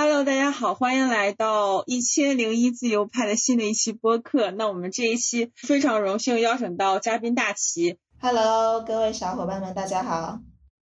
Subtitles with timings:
[0.00, 4.52] Hello，大家好，欢迎来到一千零一自由派的新的一期播客。
[4.52, 7.98] 那我们这一期非常荣幸邀请到嘉宾大齐。
[8.20, 10.38] Hello，各位小伙伴们，大家好。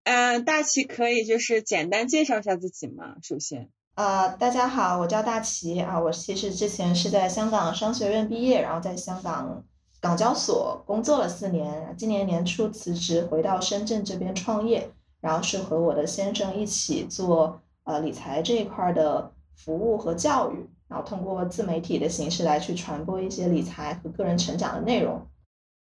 [0.03, 3.15] 嗯，大齐可以就是简单介绍一下自己吗？
[3.23, 3.71] 首先。
[3.95, 9.63] 呃，大家好，我叫大齐啊，我其实之前是在香港商学院毕业，然后在香港
[9.99, 17.63] 港交所工作了四年，今年年初辞职回到深圳这边创业，然后是和我的先生一起做。
[17.89, 25.27] 呃，理财这一块的服务和教育，然后通过自媒体的形式来去传播一些理财和个人成长的内容。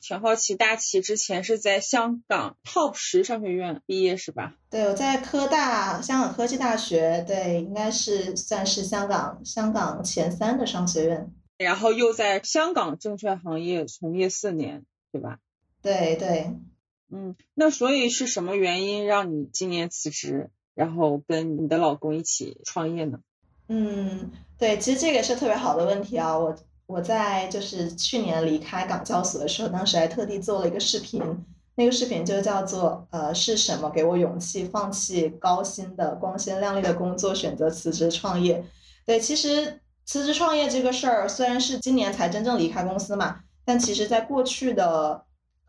[0.01, 4.57] 挺好奇，大齐之前是在香港 Top 十商学院毕业是吧？
[4.71, 11.33] 对，我在科大香港科技大学，对，应该是算是香港香港前三的商学院。
[11.59, 15.39] 然后又在香港证券行业从业四年，对吧？
[15.81, 16.51] 对对。
[17.09, 20.51] 嗯，那所以是什么原因让你今年辞职？
[20.75, 23.19] 然后跟你的老公一起创业呢？
[23.69, 26.37] 嗯，对，其实这个是特别好的问题啊。
[26.39, 26.55] 我
[26.87, 31.23] 我在就是去年离开港交所的时候，当时还特地做了一个视频，
[31.77, 38.65] 那个视频就叫做呃是什么给我勇气放弃高薪的光鲜亮丽的工作，选择辞职创业？
[39.07, 45.25] 对，其实辞职创业这个事儿虽然是今年才真正离开公司嘛，但其实在过去的。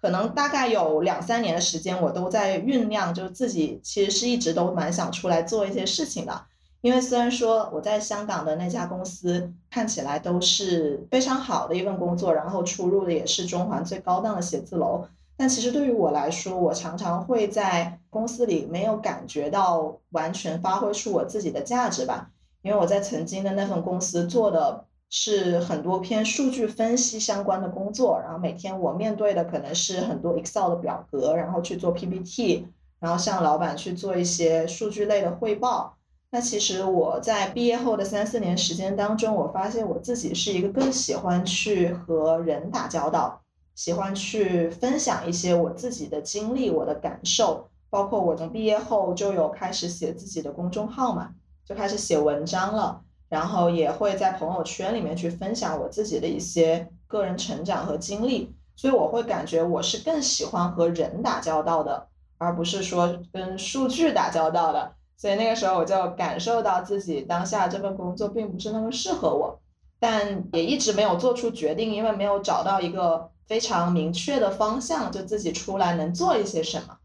[0.05, 6.43] 可能大概有两三年的时间，我都在酝酿，就自己其实是一直都蛮想出来做一些事情的。
[6.81, 15.03] 因为虽然说我在香港的那家公司看起来都是非常好的一份工作，然后出入的也是中环最高档的写字楼，
[15.35, 22.29] 但其实对于我来说，我常常会在公司里没有感觉到完全发挥出我自己的价值吧。
[22.61, 24.85] 因为我在曾经的那份公司做的。
[25.09, 32.67] 是很多偏数据分析相关的工作，然后每天我面对的可能是很多 Excel 的表格，然后去做 PPT，
[32.99, 35.95] 然后向老板去做一些数据类的汇报。
[36.31, 43.41] 那其实我在毕业后的三四年时间当中，我发现我自己是一个更喜欢去和人打交道，
[43.73, 51.29] 喜欢去分享一些我自己的经历、我的感受，包括我从毕业后就有开始写自己的公众号嘛，
[51.63, 53.01] 就开始写文章了。
[53.27, 64.93] 然后也会在朋友圈里面去分享我自己的一些个人成长和经历，所以我会感觉我是更喜欢和人打交道的，而不是说跟数据打交道的。
[65.17, 69.59] 所以那个时候我就感受到自己当下这份工作并不是那么适合我，
[69.99, 76.97] 但也一直没有做出决定，因为没有找到一个非常明确的方向，就自己出来能做一些什么。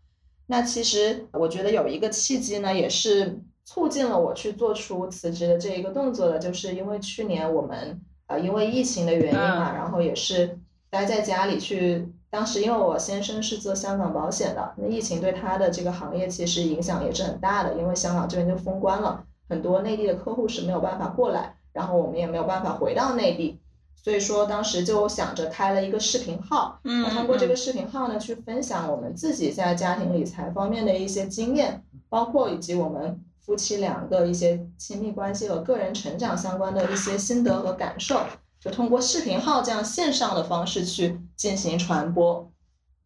[0.46, 3.42] 那其实我觉得有一个契机呢，也是。
[3.72, 10.58] 促进了我去做出辞职的这一个动作的，就是因为去年我们呃因为疫情的原因嘛，然后也是
[10.90, 12.12] 待在家里去。
[12.30, 23.60] 当时因为我先生是做香港保险的，那疫情对他的这个行业其实影响也是很大的，因为香港这边就封关了，很多内地的客户是没有办法过来，然后我们也没有办法回到内地，
[23.94, 33.20] 所以说当时就想着开了一个视频号，嗯，通过这个视频号呢去分享我们自己在家庭理财方面的一些经验，包括以及我们。
[33.50, 38.20] 夫妻两个一些亲密关系和个人成长相关的一些心得和感受，
[38.60, 42.48] 就通过视频号这样线上的方式去进行传播。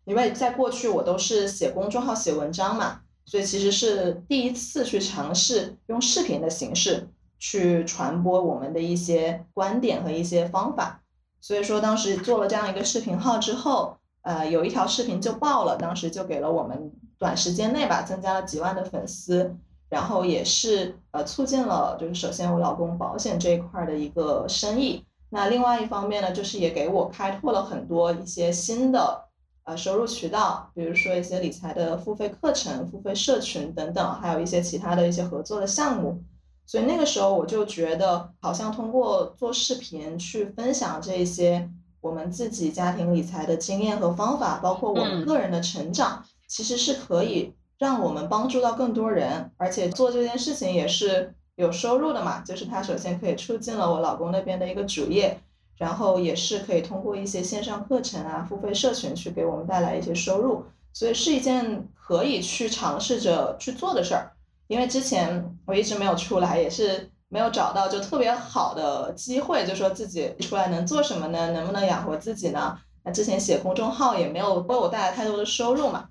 [0.05, 11.00] 因为在过去我都是写公众号、写文章嘛，所以其实是第一次去尝试用视频的形式去传播我们的一些观点和一些方法。
[11.41, 19.56] 所以说当时做了这样一个视频号之后，呃，有一条视频就爆了，当时就给了我们短时间内吧增加了几万的粉丝。
[19.94, 25.05] 然后也是呃促进了，就是首先我老公保险这一块的一个生意。
[25.31, 29.22] 那另外一方面呢，就是也给我开拓了很多一些新的
[29.62, 36.21] 呃收入渠道，比如说一些理财的付费课程、付费社群等等，还有一些其他的一些合作的项目。
[36.66, 41.70] 所以那个时候我就觉得，好像通过做视频去分享这些
[42.00, 47.55] 我们自己家庭理财的经验和方法，包括我们个人的成长，其实是可以。
[47.79, 52.41] 让我们帮助到更多人，而且做这件事情也是有收入的嘛。
[52.41, 55.38] 就是它首先可以促进了我老公那边的一个主业，
[55.76, 64.32] 然后也是可以通过一些线上课程啊、付费社群去给我们带来一些收入，所以是一件可以去尝试着去做的事儿。
[64.69, 71.50] 因为之前我一直没有出来，也是没有找到就特别好的机会，就说自己出来能做什么呢？
[71.50, 72.79] 能不能养活自己呢？
[73.03, 76.09] 那之前写公众号也没有为我带来太多的收入嘛。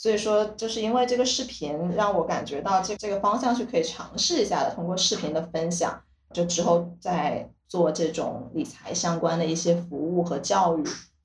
[0.00, 4.74] 所以说，就是因为这个视频让我感觉到这这个方向是可以尝试一下的。
[4.74, 6.00] 通过视频的分享，
[6.32, 10.82] 就之后再做这种理财相关的一些服务和教育，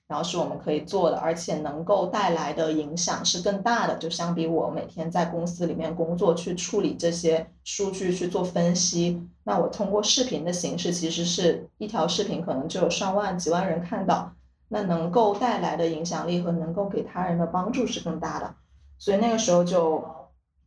[0.09, 3.95] 然后是我们可以做的，而且能够带来的影响是更大的。
[3.95, 14.33] 就相比我每天在公司里面工作去处理这些数据去做分析，那我通过视频的形式，其实是一条视频可能就有上万、几万人看到，
[14.67, 18.53] 那能够带来的影响力和能够给他人的帮助是更大的。
[18.97, 20.03] 所以那个时候就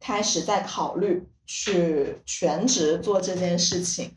[0.01, 4.13] 开始在考虑去全职做这件事情，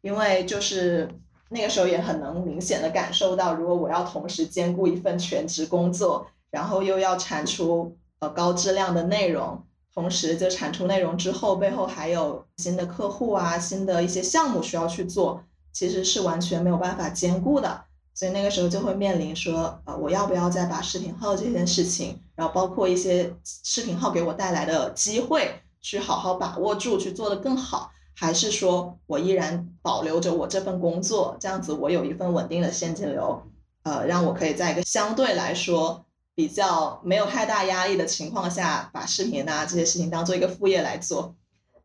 [0.00, 1.08] 因为就是。
[1.50, 9.62] 那个时候也很能明显的感受到，如果我要同时兼顾一份全职工作，然后又要产出呃高质量的内容，
[9.94, 17.84] 同时就产出内容之后，背后还有新的客户啊、新的一些项目需要去做，其实是完全没有办法兼顾的。
[18.14, 27.90] 所以那个时候就会面临说，呃，我要不要再把视频号这件事情，然后包括一些视频号给我带来的机会，去好好把握住，去做得更好。
[28.16, 33.42] 还是说我依然保留着我这份工作，这样子我有一份稳定的现金流，
[33.82, 41.34] 呃，让我可以在一个相对来说比较没有太大压力的情况下，把视频啊这些事情当做一个副业来做。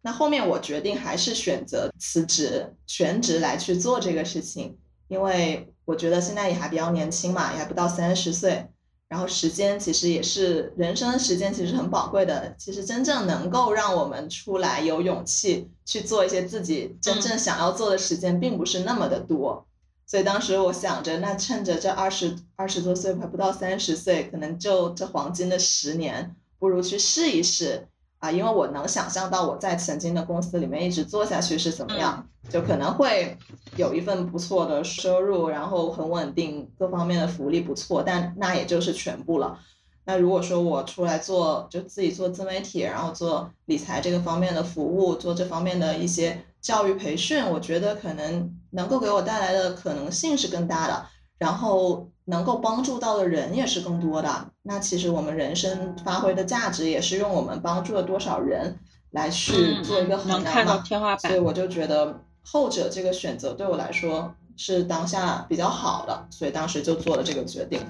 [0.01, 8.67] 那后面我决定还是选择辞职全职来去做这个事情，因为我觉得现在也还比较年轻嘛，也还不到三十岁。
[9.09, 12.55] 然后时间其实也是人生的时间，其实很宝贵的。
[12.59, 19.65] 其实真正能够让我们出来有勇气去做一些自己真正想要做的时间，并不是那么的多。
[20.05, 27.87] 所以当时我想着，那趁着这二十二十多岁，还不到三十岁，可能就这黄金的十年，不如去试一试。
[28.19, 33.37] 啊，因为我能想象到我在曾经的公司里面一直做下去是怎么样，就可能会
[33.77, 39.57] 有一份不错的收入，然后很稳定，各方面的福利不错，但那也就是全部了。
[40.05, 51.05] 那如果说我出来做，就自己做自媒体，然后做理财这个方面的服务，做这方面的一些教育培训，我觉得可能能够给我带来的可能性是更大的。
[51.37, 54.51] 然后能够帮助到的人也是更多的。
[54.61, 58.79] 那其实我们人生发挥的价值也是用我们帮助了多少人
[59.09, 61.17] 来去做一个衡量嘛。
[61.17, 67.81] 所以我就觉得后者这个选择对我来说是当下比较好的，所以当时就做了这个决定。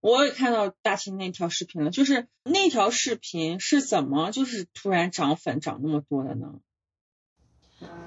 [0.00, 6.54] 我也看到大庆那条视频了，就是那条视频是怎么就是突然涨粉涨那么多的呢？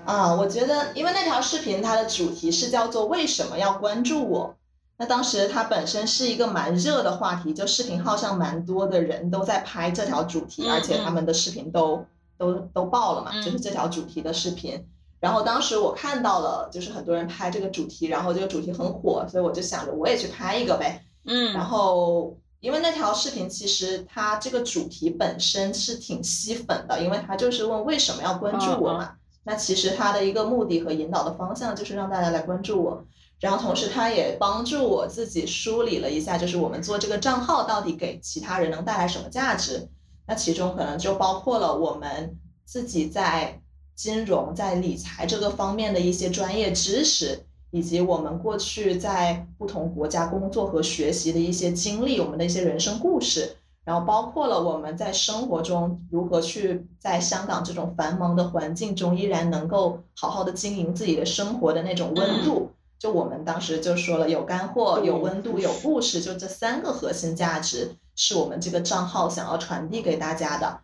[0.06, 4.56] 啊，我觉得，因为那条视频它的主题是叫做“为什么要关注我”。
[4.98, 12.06] 那当时它本身是一个蛮热的话题，就视频号上蛮多的人都在拍这条主题，而且他们的视频都
[12.38, 14.86] 都都爆了嘛，就是这条主题的视频。
[15.20, 21.04] 然后当时我看到了，就是很多人拍这个主题，然后这个主题很火，所以我就想着我也去拍一个呗。
[21.26, 21.54] 嗯。
[21.54, 29.14] 然后因为那条视频其实它这个主题本身是挺吸粉的，因为它就是问为什么要关注我嘛。
[29.46, 33.06] 那其实它的一个目的和引导的方向就是让大家来关注我，
[33.44, 39.90] 然后同时他也帮助我自己梳理了一下，就是我们做这个账号到底给其他人能带来什么价值。
[40.26, 43.60] 那其中可能就包括了我们自己在
[43.96, 53.58] 金融、在理财这个方面的一些专业知识，以及我们过去在不同国家工作和学习的一些经历，我们的一些人生故事。
[53.84, 62.72] 然后包括了我们在生活中如何去在香港这种繁忙的环境中依然能够好好的经营自己的生活的那种温度，
[63.04, 70.80] 就我们当时就说了，有干货、有温度、有故事，就这三个核心价值是我们这个账号想要传递给大家的。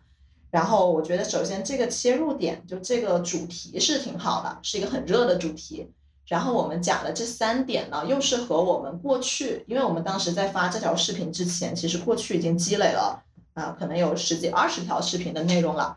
[0.50, 5.90] 然后我觉得首先这个切入点就这个主题是挺好的，是一个很热的主题。
[6.26, 13.22] 然后我们讲的这三点呢，又是和我们过去，因为我们当时在发这条视频之前，其实过去已经积累了
[13.54, 15.96] 啊，可能有十几二十条视频的内容了。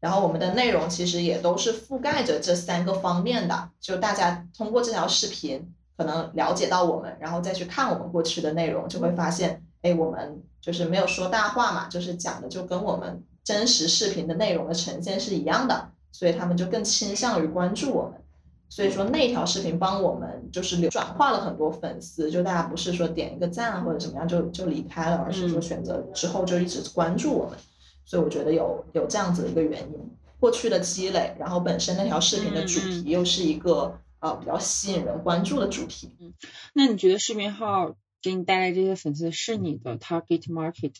[0.00, 18.20] 然后我们的内容其实也都是覆盖着这三个方面的，就大家通过这条视频可能了解到我们，然后再去看我们过去的内容，就会发现，哎，我们就是没有说大话嘛，就是讲的就跟我们真实视频的内容的呈现是一样的，所以他们就更倾向于关注我们。
[18.68, 27.56] 所以说那条视频帮我们就是流转化了很多粉丝，就大家不是说点一个赞或者怎么样就就离开了，而是说选择之后就一直关注我们。
[28.06, 30.10] 所以我觉得有有这样子的一个原因，
[30.40, 36.10] 过去的积累，然后本身那条视频的主题又是一个呃比较吸引人关注的主题。
[36.18, 36.32] 嗯，
[36.72, 40.94] 那你觉得视频号给你带来这些粉丝是你的 target market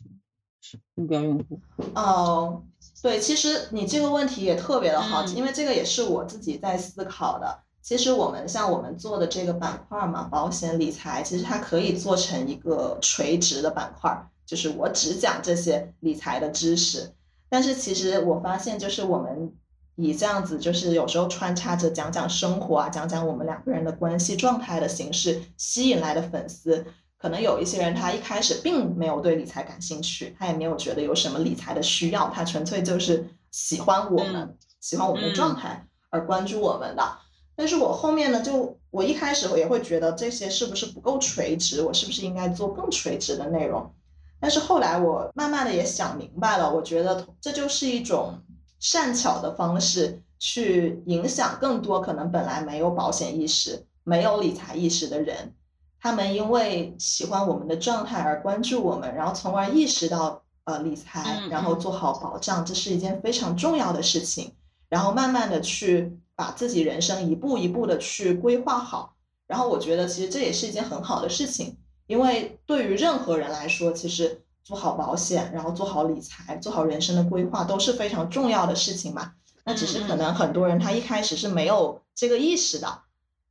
[0.94, 1.60] 目标用户？
[1.94, 2.62] 哦。
[3.02, 7.60] 对，其实你这个问题也特别的好，因为这个也是我自己在思考的。
[7.82, 17.12] 其实我们像我们做的这个板块嘛，保险理财，其实它可以做成一个垂直的板块，就是我只讲这些理财的知识。
[17.48, 19.52] 但是其实我发现，就是我们
[19.96, 26.86] 以这样子，就是有时候穿插着讲讲生活啊，讲讲我们两个人的关系状态的形式，吸引来的粉丝。
[27.18, 37.18] 可能有一些人他一开始并没有对理财感兴趣，他也没有觉得有什么理财的需要，他纯粹就是喜欢我们，喜欢我们的状态而关注我们的。
[37.54, 43.94] 但是我后面呢，就我一开始我也会觉得这些是不是不够垂直，我是不是应该做更垂直的内容？
[44.40, 48.38] 但是后来我慢慢的也想明白了，我觉得这就是一种
[48.78, 55.54] 善巧的方式去影响更多可能本来没有保险意识、没有理财意识的人，
[56.00, 64.52] 他们因为喜欢我们的状态而关注我们，然后从而意识到呃理财，然后做好保障，这是一件非常重要的事情，
[64.88, 66.18] 然后慢慢的去。
[66.38, 69.14] 把自己人生一步一步的去规划好，
[69.46, 79.32] 然后我觉得其实这也是一件很好的事情，因为对于任何人来说，其实做好保险，然后做好理财，做好人生的规划都是非常重要的事情嘛。
[79.64, 83.00] 那只是可能很多人他一开始是没有这个意识的，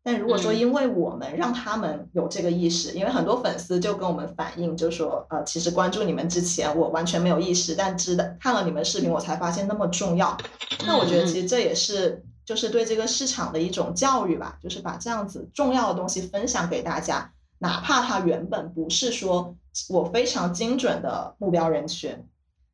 [0.04, 10.38] 但如果说因为我们让他们有这个意识，因为很多粉丝就跟我们反映，就说呃，其实关注你们之前我完全没有意识，但知道看了你们视频我才发现那么重要。
[10.88, 12.24] 那我觉得其实这也是。
[12.46, 19.56] 就是对这个市场的一种教育吧，就是把这样子重要的东西分享给大家，哪怕他原本不是说
[19.90, 22.26] 我非常精准的目标人群，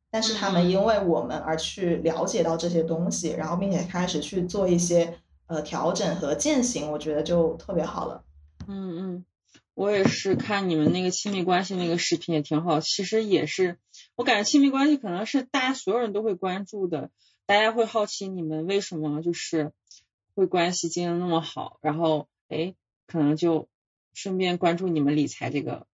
[0.10, 8.24] 但是他们因为我们而去了解到这些东西，然后并且开始去做一些呃调整和践行，我觉得就特别好了。
[8.68, 9.26] 嗯嗯，
[9.74, 13.78] 我也是看你们那个亲密关系那个视频也挺好，其实也是
[14.16, 17.10] 我感觉亲密关系可能是大家所有人都会关注的。
[17.48, 19.74] 大家会好奇你们为什么就是
[20.36, 22.76] 会关系经营那么好，然后哎，
[23.08, 23.68] 可能就
[24.13, 25.86] 顺便关注你们理财这个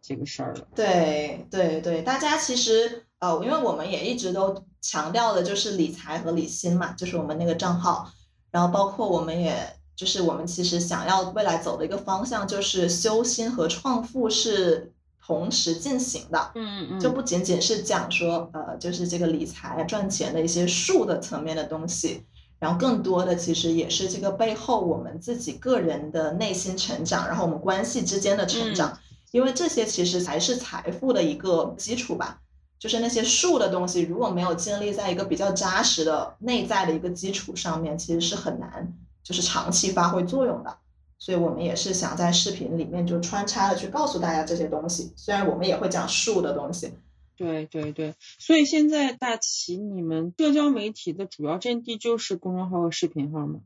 [0.00, 0.66] 这个事儿了。
[0.74, 8.10] 对对对，大家其实呃，因为我们也一直都强调的就是理财和理心嘛，就是我们那个账号，
[8.50, 9.54] 然后包括我们也
[9.96, 14.92] 就是我们其实想要未来走的一个方向就是修心和创富是。
[15.20, 22.24] 同时进行的，嗯嗯，就不仅仅是讲说，呃，就是这个理财赚钱的一些术的层面的东西，
[22.58, 28.98] 然后更多的其实也是这个背后我们自己个人的内心成长，然后我们关系之间的成长，
[29.30, 32.40] 因为这些其实才是财富的一个基础吧。
[32.78, 38.92] 就是那些术的东西，如果没有建立在一个比较扎实的内在的一个基础上面，其实是很难
[39.24, 40.76] 就是长期发挥作用的。
[41.18, 46.92] 所以我们也是想在视频里面就穿插的去告诉大家这些东西，虽然我们也会讲术的东西。
[47.38, 53.60] 对对对，所以现在大齐，你们社交媒体的主要阵地就是公众号和视频号吗？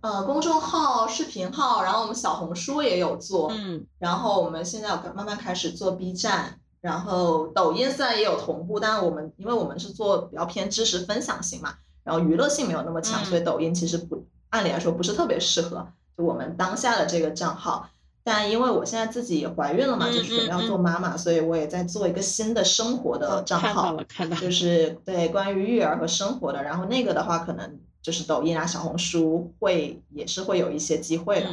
[0.00, 15.88] 呃，公众号、视频号，然后我们小红书也有做，嗯，然后我们现在慢慢开始做 B 站，然后抖音虽然也有同步，但是我们因为我们是做比较偏知识分享型嘛，然后娱乐性没有那么强，所以抖音其实不按理来说不是特别适合。
[16.16, 17.88] 就我们当下的这个账号，
[18.26, 23.94] 但因为我现在自己也怀孕了嘛，就是准备要做妈妈，所以我也在做一个新的生活的账号，
[24.40, 26.62] 就是对关于育儿和生活的。
[26.62, 31.50] 然后那个的话，可能就是抖音啊、小红书会也是会有一些机会的。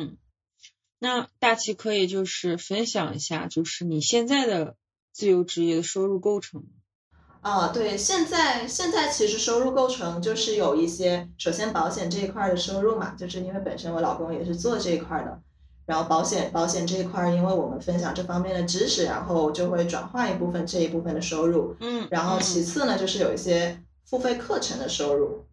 [0.98, 4.76] 那大齐可以就是分享一下，就是你现在的
[5.12, 6.64] 自由职业的收入构成。
[7.42, 15.42] 啊，对，现在现在其实收入构成就是有一些，首先保险这一块的收入嘛，就是因为本身我老公也是做这一块的，
[15.86, 25.46] 然后保险保险这一块，因为我们分享这方面的知识，然后就会转化一部分这一部分的收入，嗯，然后其次呢，就是有一些付费课程的收入，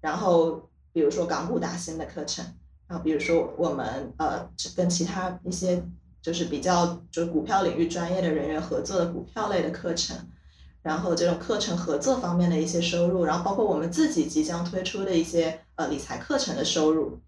[0.00, 2.44] 然后比如说港股打新的课程，
[2.86, 5.82] 然后比如说我们呃跟其他一些
[6.20, 10.16] 就是比较就是股票领域专业的人员合作的股票类的课程。
[10.82, 17.20] 然后这种课程合作方面的一些收入，然后包括我们自己即将推出的一些呃理财课程的收入，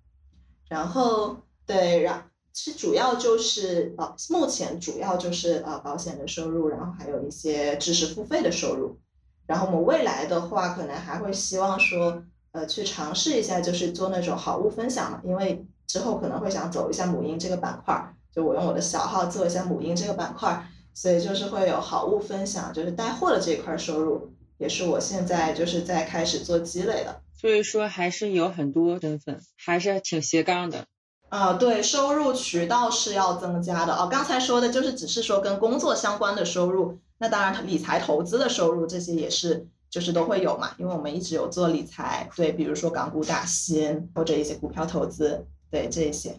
[0.68, 2.20] 然后对，然
[2.54, 8.98] 其实主要就是呃目前主要就是呃保险的收入，然后还有一些知识付费的收入，
[9.46, 20.66] 然后我们未来的话可能还会希望说呃去尝试一下就是做那种好物分享嘛，因为之后可能会想走一下母婴这个板块，就我用我的小号做一下母婴这个板块。
[20.96, 27.20] 所以就是会有好物分享，就是带货的这一块收入，也是我现在就是在开始做积累的。
[27.36, 30.86] 所以说还是有很多身份，还是挺斜杠的。
[31.34, 34.06] 啊，对，收入渠道是要增加的哦。
[34.08, 46.38] 刚才说的就是只是说跟工作相关的收入，那当然理财投资的收入这些也是就是都会有嘛，因为我们一直有做理财，对，比如说港股打新或者一些股票投资，对这些。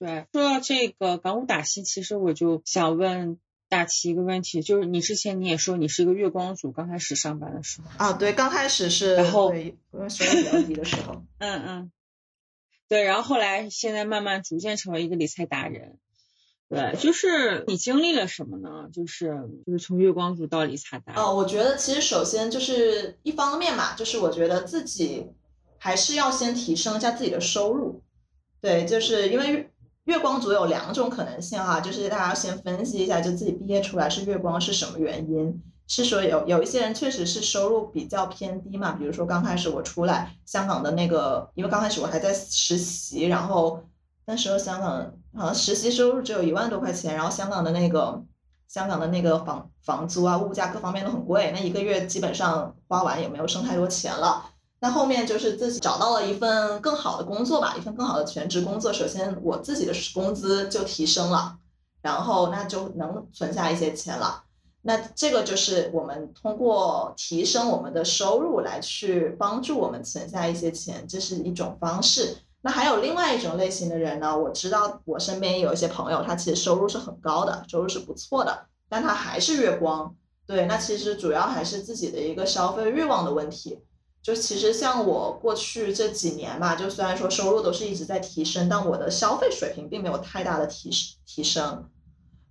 [0.00, 3.38] 对，说到这个港股打新，其实我就想问。
[3.68, 11.90] 大齐一个问题，就是你之前你也说你是一个月光族，刚开始上班的时候啊，对，刚开始是，然后因为收入比较低的时候，嗯 嗯，
[12.88, 15.98] 对，然后后来现在慢慢逐渐成为一个理财达人，
[16.68, 18.88] 对，就是你经历了什么呢？
[18.92, 21.22] 就是就是从月光族到理财达人。
[21.22, 25.26] 哦，我觉得其实首先就是一方面嘛，就是我觉得自己
[25.78, 28.02] 还是要先提升一下自己的收入。
[28.60, 29.70] 对，就是因为
[30.04, 35.62] 月光族有两种可能性哈，就是大家先分析一下，就自己毕业出来是月光是什么原因？
[35.88, 43.80] 是说有有一些人确实是收入比较偏低嘛，比如说刚开始我出来香港的那个，因为刚开始我还在实习，然后
[44.26, 48.20] 那时候香港好像实习收入只有一万多块钱，然后香港的那个
[48.66, 54.44] 香港的那个房房租啊、物价各方面都很贵，那一个月基本上花完也没有剩太多钱了。
[54.80, 61.56] 那后面就是自己找到了一份更好的工作吧，一份更好的全职工作，首先我自己的工资就提升了，
[62.02, 64.42] 然后那就能存下一些钱了。
[64.88, 72.36] 那这个就是我们通过提升我们的收入来去帮助我们存下一些钱，这是一种方式。
[72.60, 74.38] 那还有另外一种类型的人呢？
[74.38, 80.14] 我知道我身边有一些朋友，他其实收入是很高的，收入是不错的，但他还是月光。
[80.46, 83.80] 对，那其实主要还是自己的一个消费欲望的问题。
[84.22, 91.88] 就其实像我过去这几年吧，就虽然说收入都是一直在提升，但我的消费水平并没有太大的提升提升。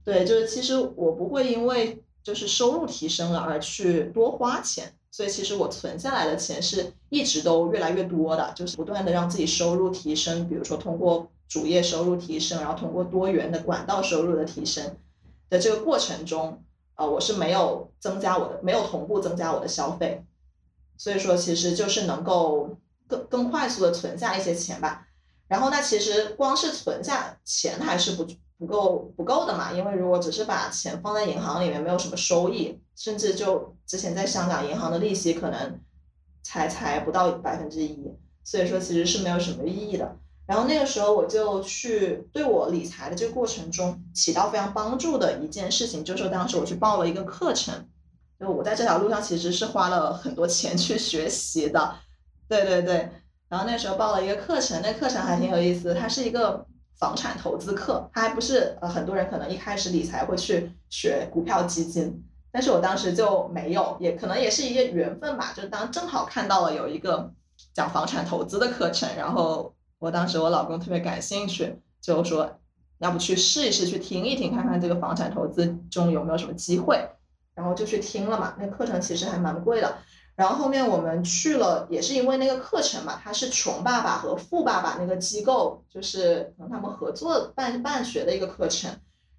[0.04, 2.04] 对，就是其实我不会因为。
[2.26, 14.98] 就是收入提升了而去多花钱，所以其实我存下来的钱是一直都越来越多的，就是不断的让自己收入提升，比如说通过主业收入提升，然后通过多元的管道收入的提升
[15.52, 16.64] 的这个过程中，
[16.96, 20.26] 呃，我是没有增加我的，没有同步增加我的消费，
[20.98, 22.76] 所以说其实就是能够
[23.08, 25.08] 更更快速的存下一些钱吧。
[25.48, 28.26] 然后那其实光是存下钱还是不。
[28.58, 35.80] 不够不够的嘛，因为如果只是把钱放在银行里面，没有什么收益，甚至就之前在香港银行的利息可能
[36.42, 38.10] 才才不到百分之一，
[38.46, 40.16] 所以说其实是没有什么意义的。
[40.48, 47.74] 然后那个时候我就去对我理财的这个过程中起到非常帮助的一件事情，就是当时我去报了一个课程，
[48.40, 51.96] 就我在这条路上其实是花了很多钱去学习的，
[52.48, 53.10] 对对对。
[53.50, 56.66] 然后那时候报了一个课程，那课程还挺有意思，它是一个。
[57.00, 67.32] 房产投资课，它还不是呃很多人可能一开始理财会去学股票基金，但是我当时就没有，也可能也是一些缘分吧，就当正好看到了有一个
[67.74, 72.60] 讲房产投资的课程，然后我当时我老公特别感兴趣，就说
[73.00, 77.10] 要不去试一试，去听一听，看看这个房产投资中有没有什么机会，
[77.54, 79.98] 然后就去听了嘛，那课程其实还蛮贵的。
[80.36, 88.92] 然后后面我们去了，也是因为那个课程嘛，它是穷爸爸和富爸爸那个机构，就是可能他们合作办办学的一个课程。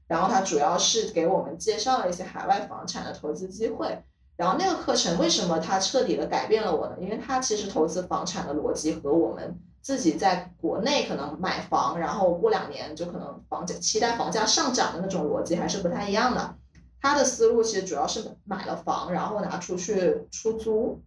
[0.09, 4.03] 然后它主要是给我们介绍了一些海外房产的投资机会。
[4.37, 6.97] 然后那个课程为什么它彻底的改变了我呢？
[7.01, 16.55] 因为它其实投资房产的逻辑和我们自己在国内可能买房，然后过两年就可能房价期待房价上涨的那种逻辑还是不太一样的。
[17.01, 21.01] 他的思路其实主要是买了房，然后拿出去出租，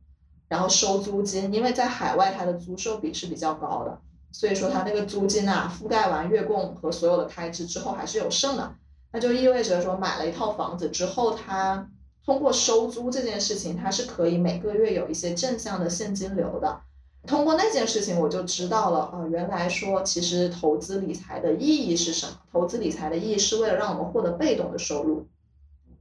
[0.47, 3.99] 然后收租金，因为在海外它的租售比是比较高的，
[4.31, 8.75] 所以说他那个租金啊，覆盖完月供和所有的开支之后还是有剩的，
[9.11, 11.89] 那就意味着说买了一套房子之后，他
[12.25, 16.81] 通过收租这件事情，他是可以每个月有一些正向的现金流的。
[17.27, 22.33] 通过那件事情，我就知道了啊，原来说其实投资理财的意义是什么？
[22.51, 25.27] 投资理财的意义是为了让我们获得被动的收入。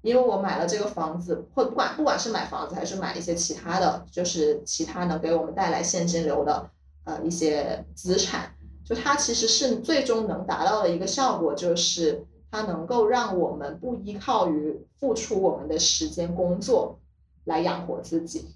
[0.02, 6.70] 因为我买了这个房子，或不管不管是买房子还是买一些其他的，就是其他能给我们带来现金流的
[7.04, 16.98] 呃一些资产，就它其实是最终能达到的一个效果，就是它能够让我们不依靠于付出我们的时间工作
[17.44, 18.54] 来养活自己。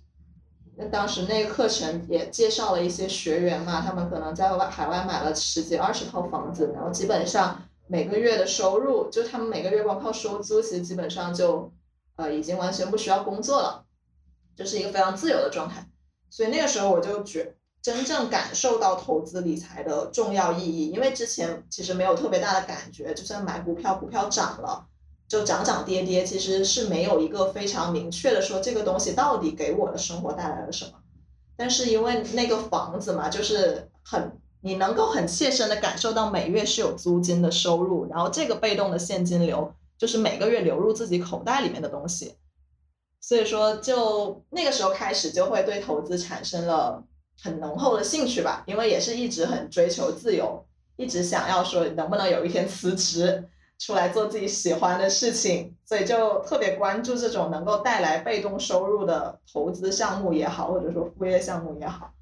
[0.76, 7.60] 那当时那个课程也介绍了一些学员嘛，他们可能在外海外买了十几二十套房子，然后基本上。
[7.92, 11.70] 每个月的收入，就他们每个月光靠收租，其实基本上就，
[12.16, 13.84] 呃，已经完全不需要工作了，
[14.56, 15.86] 就是一个非常自由的状态。
[16.30, 24.86] 所以那个时候我就觉真正感受到投资理财的重要意义，因为之前其实没有特别大的感觉，就算买股票，股票涨了
[25.28, 30.92] 就涨涨跌跌，其实是没有一个非常明确的说这个东西到底给我的生活带来了什么。
[31.58, 34.40] 但是因为那个房子嘛，就是很。
[34.64, 42.36] 你能够很切身的感受到每月是有租金的收入，然后这个被动的现金流就是每个月流入自己口袋里面的东西，
[43.20, 47.02] 所以说就那个时候开始就会对投资产生了
[47.42, 50.64] 很浓厚的兴趣吧，因为也是一直很追求自由，
[50.96, 53.48] 一直想要说能不能有一天辞职
[53.80, 62.12] 出来做自己喜欢的事情，所以就特别关注这种能够带来被动收入的投资项目也好，或者说副业项目也好。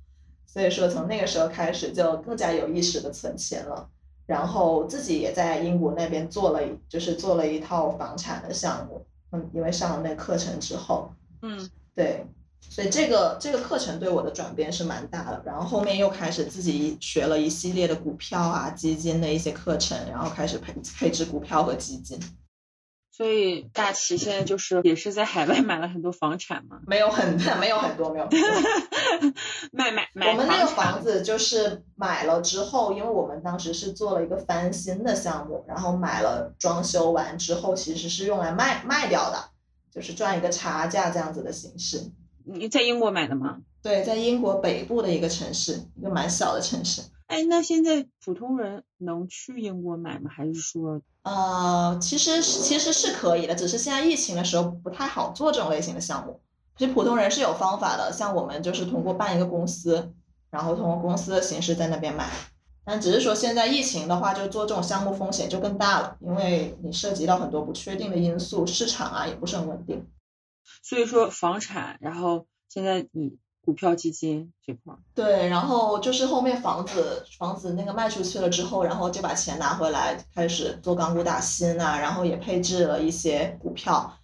[0.52, 3.88] 所以说，从那个时候开始就更加有意识的存钱了。
[4.26, 9.00] 然后自己也在英国那边做了，就是做了一套房产的项目。
[9.30, 12.24] 嗯，因为上了那课程之后，嗯，对，
[12.68, 15.40] 所以这个这个课程对我的转变是蛮大的。
[15.44, 22.18] 然后后面又开始自己学了一系列的股票啊、基金的一些课程，然后开始配配置股票和基金。
[23.20, 26.80] 所以大齐现在就是也是在海外买了很多房产嘛？
[26.86, 28.26] 没有很 没有很多没有。
[29.72, 30.30] 买买买。
[30.30, 39.50] 我们那个房子就是买了之后，因为我们当时是做了一个翻新的项目，然后买了装修完之后，其实是用来卖卖掉的，
[39.94, 42.10] 就是赚一个差价这样子的形式。
[42.46, 43.58] 你在英国买的吗？
[43.82, 47.02] 对，在英国北部的一个城市，一个蛮小的城市。
[47.30, 50.28] 哎，那现在普通人能去英国买吗？
[50.34, 51.00] 还是说？
[51.22, 56.40] 呃，其实其实是可以的，只是现在疫情的时候不太好做这种类型的项目。
[56.76, 60.12] 其实普通人是有方法的，像我们就是通过办一个公司，
[60.50, 62.28] 然后通过公司的形式在那边买。
[62.84, 70.04] 但只是说现在疫情的话，就做这种项目风险就更大了，因为你涉及到很多不确定的因素，市场啊也不是很稳定。
[70.82, 73.38] 所以说房产，然后现在你。
[73.62, 84.18] 股票基金这块，对，然后就是后面房子房子那个卖出去了之后，然后就把钱拿回来，开始做港股打新啊，然后也配置了一些股票，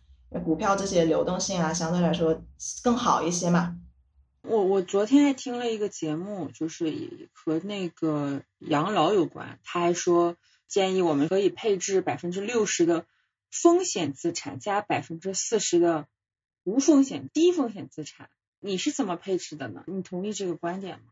[0.45, 2.43] 股票这些流动性啊相对来说
[2.83, 3.77] 更好一些嘛。
[4.43, 13.05] 我我昨天还听了一个节目，就是和那个养老有关，他还说建议我们可以配置百分之六十的
[13.51, 16.07] 风险资产加百分之四十的
[16.65, 18.31] 无风险低风险资产。
[18.61, 19.83] 你是怎么配置的呢？
[19.87, 21.05] 你同意这个观点吗？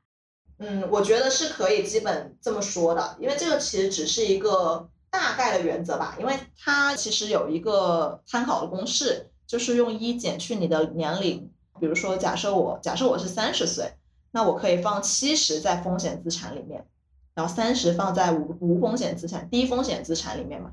[0.58, 11.50] 嗯，我觉得是可以基本这么说的，因为这个其实只是一个大概的原则吧，因为它其实有一个参考的公式，就是用一减去你的年龄。
[11.80, 13.92] 比如说，假设我假设我是三十岁，
[14.30, 16.86] 那我可以放七十在风险资产里面，
[17.34, 20.72] 然后三十放在无无风险资产、低风险资产里面嘛。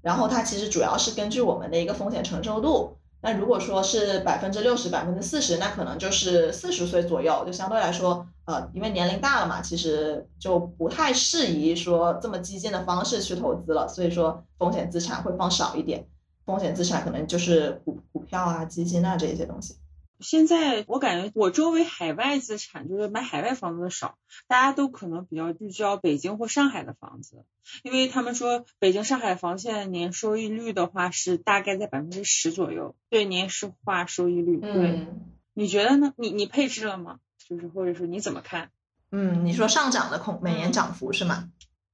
[0.00, 2.97] 然后它其实主要是根据我们的一个风险承受度。
[3.20, 16.06] 那如果说是百分之六十、百分之四十，那可能就是四十岁左右，就相对来说，呃，因为年龄大了嘛，其实就不太适宜说这么激进的方式去投资了，所以说风险资产会放少一点，
[16.46, 19.74] 风险资产可能就是股股票啊、基金啊这些东西。
[20.20, 27.44] 现在我感觉我周围海外资产就是买海外房子的少，大家都可能比较聚焦北京或上海的房子，
[27.82, 34.58] 因为他们说北京、上海房现在年收益率的话是大概在百分之十左右，对年市化收益率。
[34.60, 35.06] 对，
[35.54, 36.12] 你觉得呢？
[36.16, 37.18] 你你配置了吗？
[37.48, 38.70] 就是或者说你怎么看？
[39.10, 41.50] 嗯，你说上涨的空每年涨幅是吗？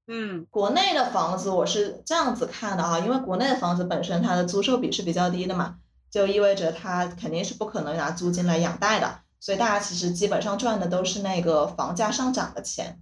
[0.06, 5.78] 嗯，国内的房子我是这样子看的啊，因为国内的房子本身它的租售比是比较低的嘛。
[6.14, 13.00] 就意味着他肯定是不可能拿租金来养贷的，所以大家其实基本上赚的都是那个房价上涨的钱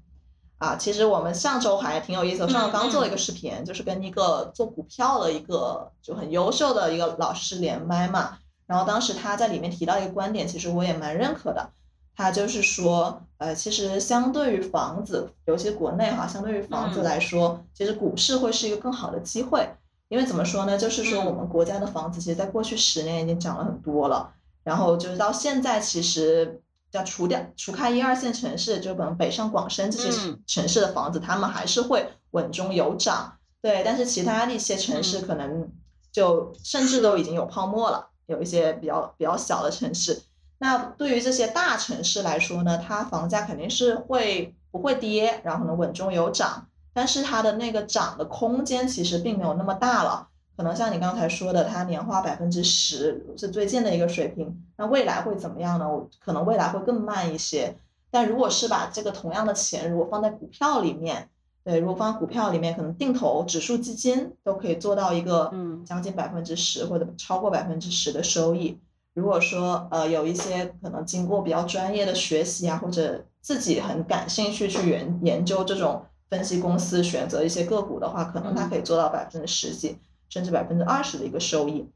[0.57, 0.77] 啊。
[0.77, 8.39] 其实我们上周还挺有意思，我上周刚做了一个视频，就是跟一个做股票的一个就很优秀的一个老师连麦嘛。
[8.67, 11.69] 然后当时他在里面提到一个观点，其实我也蛮认可的。
[12.17, 19.69] 他就是说，呃，其实相对于房子，尤其国内哈，相对于房子来说，其实股市会是一个更好的机会。
[20.13, 20.77] 因为怎么说呢？
[20.77, 24.31] 就是说我们国家的房子，其实在过去十年已经涨了很多了。
[24.63, 33.39] 然后就是到现在，其实要除掉、除开一二线城市，就可能北上广深这些城市的房子，他们还是会稳中有涨。
[33.63, 35.67] 对，但是其他的一些城市可能
[36.13, 38.11] 就甚至都已经有泡沫了。
[38.27, 40.21] 有一些比较比较小的城市，
[40.59, 46.67] 那对于这些大城市来说呢，它房价肯定是会不会跌，然后呢稳中有涨。
[46.95, 54.63] 但是它的那个涨的空间其实并没有那么大了，可能像你刚才说的，它年化百分之十是最近的一个水平。
[54.77, 55.89] 那未来会怎么样呢？
[55.91, 57.75] 我可能未来会更慢一些。
[58.11, 61.31] 但如果是把这个同样的钱如果放在股票里面，
[61.65, 68.79] 对，如果放在股票里面，可能定投指数基金都可以做到一个嗯将近百分之十或者超过百分之十的收益。
[69.15, 76.05] 如果说呃有一些可能经过比较专业的学习啊，或者自己很感兴趣去研研究这种。
[76.33, 79.99] 分析公司选择一些个股的话，可能它可以做到百分之十几，
[80.31, 81.87] 甚至百分之二十的一个收益。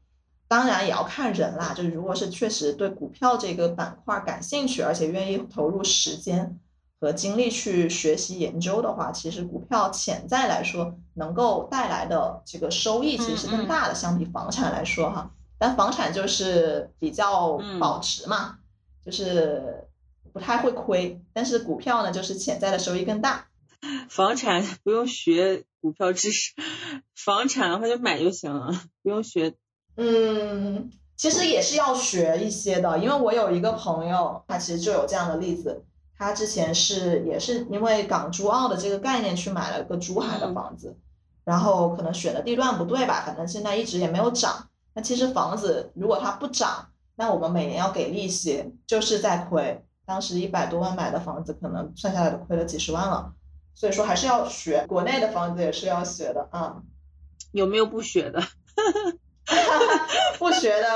[0.47, 6.59] 当然也要看人啦，就是如果是确实对股票这个板块感兴趣，而且愿意投入时间
[6.99, 15.31] 和精力去学习研究的话，其实股票潜在来说能够带来的这个收益其实是更大的，相比房产来说哈。
[15.57, 18.59] 但房产就是比较保值嘛，
[19.03, 19.87] 就是
[20.31, 21.19] 不太会亏。
[21.33, 23.46] 但是股票呢，就是潜在的收益更大。
[24.09, 26.53] 房产不用学股票知识，
[27.15, 28.71] 房产的话就买就行了，
[29.03, 29.55] 不用学。
[29.95, 35.85] 嗯，其实也是要学一些的，因为我有一个朋友，他其实就有这样的例子，
[36.17, 40.97] 他之前是也是因为港珠澳的这个概念去买了个珠海的嗯房子，
[41.45, 44.69] 然后可能选的地段不对吧，反正现在一直也没有涨。
[44.93, 49.83] 那其实房子如果它不涨，那我们每年要给利息，就是在亏。
[50.05, 53.33] 当时一百多万买的房子，可能算下来都亏了几十万了。
[53.77, 56.77] 所以说还是要学，国内的房子也是要学的啊。
[57.51, 58.41] 有没有不学的？
[60.39, 60.87] 不学的，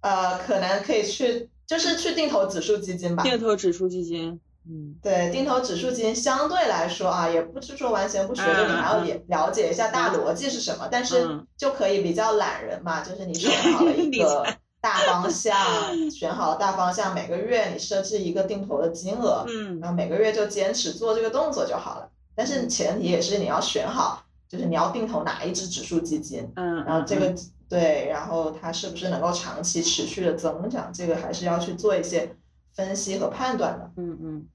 [0.00, 3.22] 呃，可能可以去，就是去定投指数基金吧。
[3.22, 14.44] 定投指数基金，嗯对，定投指数基金相对来说啊，也不是说完全不学，就你还要也了了解一下大逻辑是什么，但是嗯就可以比较懒人嘛，就是你 选好了一个
[14.88, 22.10] 大方向，选好了大方向，每个月你设置一个定投的金额，嗯然后每个月就坚持做这个动作就好了。
[22.34, 27.36] 但是前提也是你要选好，就是你要定投哪一只指数基金，嗯，然后这个嗯
[27.68, 32.34] 对，然后它是不是能够长期持续的增长，这个还是要去做一些
[32.72, 33.90] 分析和判断的。
[33.96, 34.46] 嗯嗯，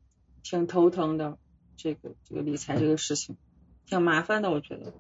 [0.41, 1.38] 挺头疼的，
[1.78, 3.38] 这个这个理财这个事情，
[3.86, 4.93] 挺麻烦的，我觉得。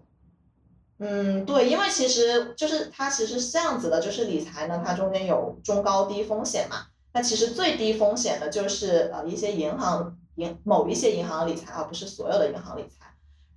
[0.99, 6.85] 嗯，对，因为其实就是它其实是这样子的，就是理财呢，它中间有中高低风险嘛。
[7.13, 13.07] 那其实最低风险的就是呃一些银行银某一些银行理财，而不是所有的银行理财。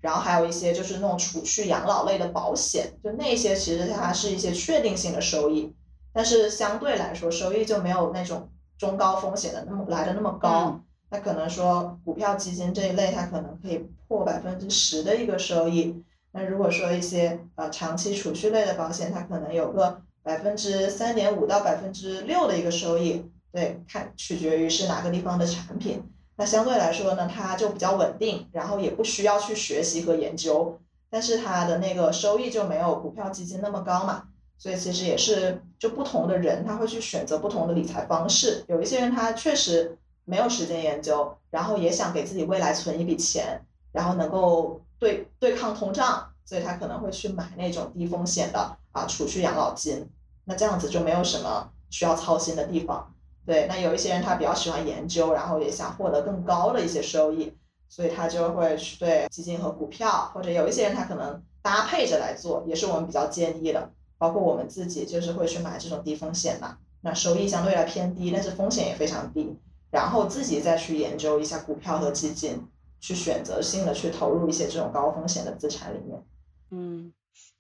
[0.01, 5.73] 然后还有一些就是那种储蓄养老类的保险，就那些其实它是一些确定性的收益，
[6.13, 10.71] 但是相对来说收益就没有那种中高风险的那么来的那么高。
[10.71, 16.03] 嗯那可能说股票基金这一类，它可能可以破百分之十的一个收益。
[16.37, 26.03] 那如果说一些呃长期储蓄类的保险，它可能有个百分之三点五到百分之六的一个收益，对，看取决于是哪个地方的产品。
[26.37, 34.25] 那相对来说呢，它就比较稳定，然后也不需要去学习和研究，但是它的那个收益就没有股票基金那么高嘛。
[34.59, 43.61] 所以其实也是就不同的人他会去选择不同的理财方式，有一些人他确实没有时间研究，然后也想给自己未来存一笔钱，
[43.93, 50.09] 然后能够对对抗通胀，所以他可能会去买那种低风险的啊储蓄养老金，
[50.45, 53.13] 那这样子就没有什么需要操心的地方。
[53.45, 57.53] 对，那有一些人他比较喜欢研究，然后也想获得更高的一些收益，
[57.89, 63.91] 所以他就会去对基金和股票，或者有一些人他可能搭配着来做，也是我们比较建议的。
[64.19, 69.55] 包括我们自己就是会去买这种低风险的，那收益相对来偏低，但是风险也非常低。
[69.91, 72.67] 然后自己再去研究一下股票和基金，
[73.01, 76.25] 去选择性的去投入一些这种高风险的资产里面。
[76.71, 77.13] 嗯，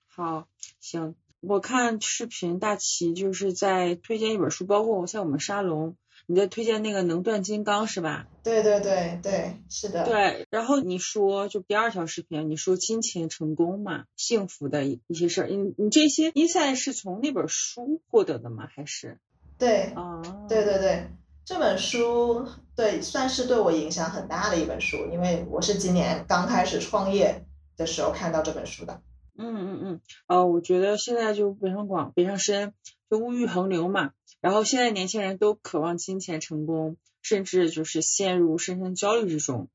[0.06, 0.46] 好，
[0.80, 1.14] 行。
[1.40, 5.96] 我看视频大齐就是在推荐一本书，包括像我们沙龙，
[6.26, 8.26] 你在推荐那个能断金刚是吧？
[8.42, 10.04] 对对对对，是的。
[10.04, 18.66] 对，然后你说就第二条视频，你说金钱成功嘛，幸福的一一些事儿，你你这些 insight 是从那本书获得的吗？
[18.74, 19.20] 还是？
[19.58, 21.06] 对啊，对对对，
[21.44, 22.44] 这本书
[22.76, 29.00] 对算是对我影响很大的一本书，因为我是今年刚开始创业的时候看到这本书的。
[29.38, 32.74] 嗯嗯嗯，呃，我觉得现在就北上广、北上深
[33.10, 39.68] 就物欲横流嘛，然后现在年轻人都渴望金钱成功，甚至就是陷入深深焦虑之中。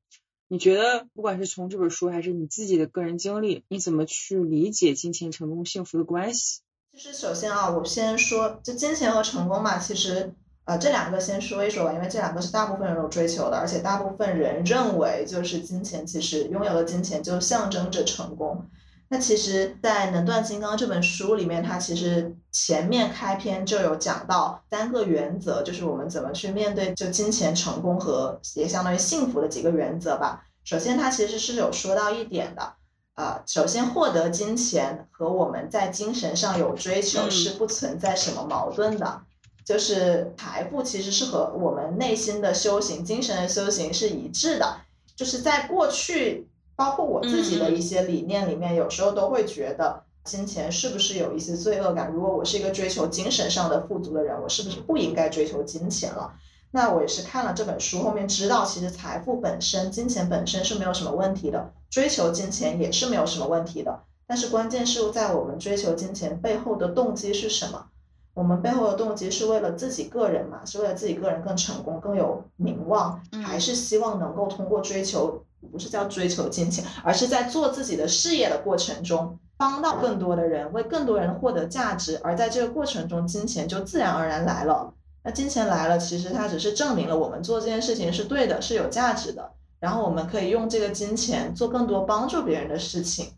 [0.48, 6.60] 你觉得，不管是从这本书还是你自己的个人经历，你怎么去理解金钱、成功、幸福的关系？
[6.92, 10.34] 其实首先啊，我先说，就金钱和成功嘛，其实
[10.64, 18.64] 呃这两个先说一说吧，因为这两个是大部分人都追求的，而且大部分人认为就是金钱，其实拥有了金钱就象征着成功。
[19.08, 30.46] 那其实，在《能断金刚》这本书里面，它其实前面开篇就有讲到三个原则，就是我们怎么去面对就金钱成功和也相当于幸福的几个原则吧。
[30.64, 32.72] 首先，它其实是有说到一点的，
[33.14, 39.20] 呃，首先获得金钱和我们在精神上有追求嗯是不存在什么矛盾的，
[39.64, 44.76] 就是财富其实是和我们内心的修行、精神的修行是一致的，
[45.16, 46.48] 就是在过去。
[46.74, 52.10] 包括我自己的一些理念里面，有时候都会觉得金钱是不是有一些罪恶感？
[52.10, 56.32] 如果我是一个追求精神上的富足的人，我是不是不应该追求金钱了？
[56.70, 64.02] 那我也是看了这本书后面知道，其实财富本身、金钱本身是没有什么问题的，追求金钱也是没有什么问题的。
[64.26, 67.86] 但是关键是在我们追求金钱背后的动机是什么？
[68.34, 70.64] 我们背后的动机是为了自己个人嘛？
[70.64, 75.44] 是为了自己个人更成功、更有名望，还是希望能够通过追求？
[75.70, 84.92] 不是叫追求金钱，而是在做自己的事业的过程中，帮到更多的人，为更多人获得价值，而在这个过程中，金钱就自然而然来了。
[85.22, 89.52] 那金钱来了，其实它只是证明了我们做这件事情是对的，是有价值的。
[89.78, 93.32] 然后我们可以用这个金钱做更多帮助别人的事情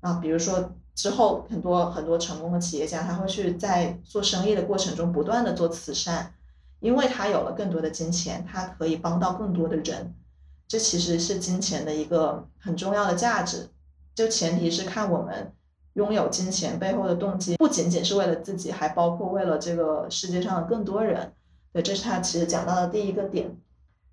[0.00, 6.34] 啊，比如说之后很多很多成功的企业家，他会去在做生意的过程中不断的做慈善。
[6.80, 10.14] 因为他有了更多的金钱，他可以帮到更多的人，
[10.68, 13.70] 这其实是金钱的一个很重要的价值。
[14.14, 15.50] 就前提是看我们
[15.94, 21.32] 拥有金钱背后的动机，不仅仅是为了自己，还包括为了这个世界上的更多人。
[21.72, 23.56] 对，这是他其实讲到的第一个点。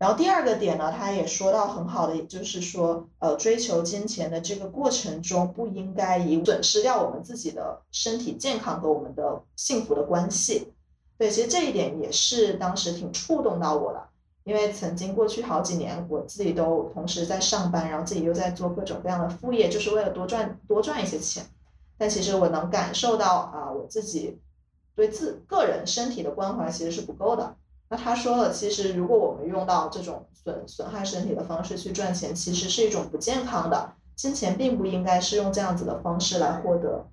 [0.02, 10.74] 然后第二个点呢，他也说到很好的，就是说，呃，追求金钱的这个过程中，不应该以损失掉我们自己的身体健康和我们的幸福的关系。
[11.20, 14.04] 对，其实这一点也是当时挺触动到我的，
[14.44, 21.46] 因为曾经过去好几年，我自己都同时在上班，然后自己又在做各种各样的副业，就是为了多赚多赚一些钱。
[22.00, 24.40] 但其实我能感受到啊，我自己
[24.96, 27.56] 对自个人身体的关怀其实是不够的。
[27.92, 33.92] 那他说了，其实如果我们用到这种损损害身体的方式去赚钱，其实是一种不健康的。
[34.16, 37.06] 金钱并不应该是用这样子的方式来获得，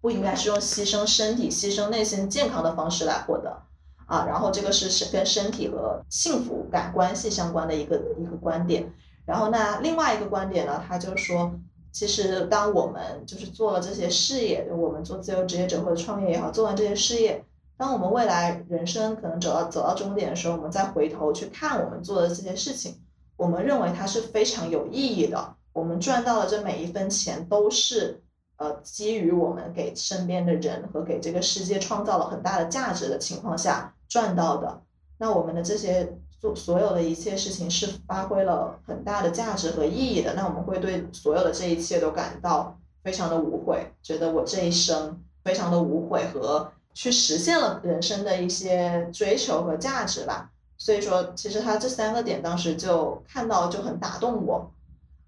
[0.00, 3.62] 不应该是用牺牲身体、牺牲内心健康的方式来获得
[4.06, 4.24] 啊。
[4.26, 8.92] 然后这个是是跟身体和幸福感关系相关的一个一个观点。
[9.24, 11.54] 然后那另外一个观点呢，他就说，
[11.92, 17.44] 其实当我们就是做了这些事业，我们做自由职业者或者创业也好，做完这些事业。
[17.76, 23.00] 当我们未来人生可能走到走到终点的时候，我们再回头去看我们做的这些事情，
[23.36, 25.56] 我们认为它是非常有意义的。
[25.72, 28.22] 我们赚到的这每一分钱都是
[28.58, 34.80] 呃基于我们给身边的人和给这个世界创造了很大的价值的情况下赚到的。
[35.18, 40.32] 那我们的这些做所有的一切事情是发挥了很大的价值和意义的。
[40.34, 46.70] 那我们会对所有的这一切都感到非常的无悔，觉得我这一生非常的无悔和。
[46.94, 54.70] 去实现了人生的一些追求和价值吧，所以说其实他这三个点当时就看到就很打动我，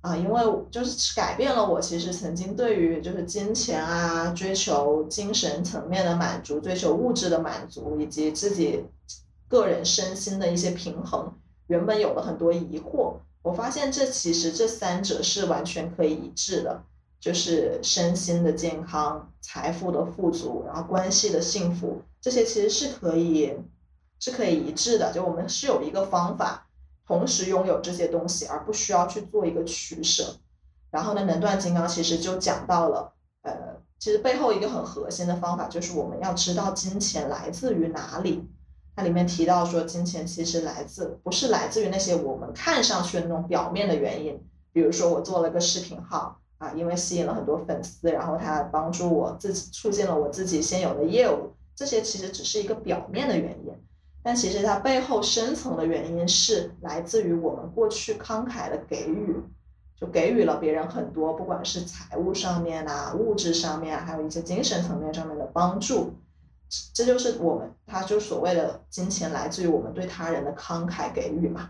[0.00, 8.84] 啊，因为就是改变了我其实曾经对于就是金钱啊、追求精神层面的满足、追求物质的满足以及自己
[9.48, 11.34] 个人身心的一些平衡，
[11.66, 16.84] 原本有了很多疑惑，我发现这其实这三者是完全可以一致的。
[17.18, 23.56] 就是身心的健康、财富的富足，然后关系的幸福，这些其实是可以
[24.20, 25.12] 是可以一致的。
[25.12, 26.68] 就我们是有一个方法，
[27.06, 30.36] 同时拥有这些东西，而不需要去做一个取舍。
[30.90, 33.52] 然后呢，能断金刚其实就讲到了，呃，
[33.98, 38.48] 其实背后一个很核心的方法就是我们要知道金钱来自于哪里。
[38.94, 44.40] 它里面提到说，金钱其实来自不是来自于那些我们看上去的那种表面的原因，
[44.72, 46.38] 比如说我做了个视频号。
[46.58, 53.74] 啊，因为吸引了很多粉丝，然后他帮助我自己促进了我自己现有的业务，这些其实只是一个表面的原因，
[54.22, 59.36] 但其实它背后深层的原因是来自于我们过去慷慨的给予，
[60.00, 66.14] 就给予了别人很多，不管是财务上面啊、物质上面，还有一些精神层面上面的帮助，
[66.94, 71.68] 这就是我们，他就所谓的金钱来自于我们对他人的慷慨给予嘛，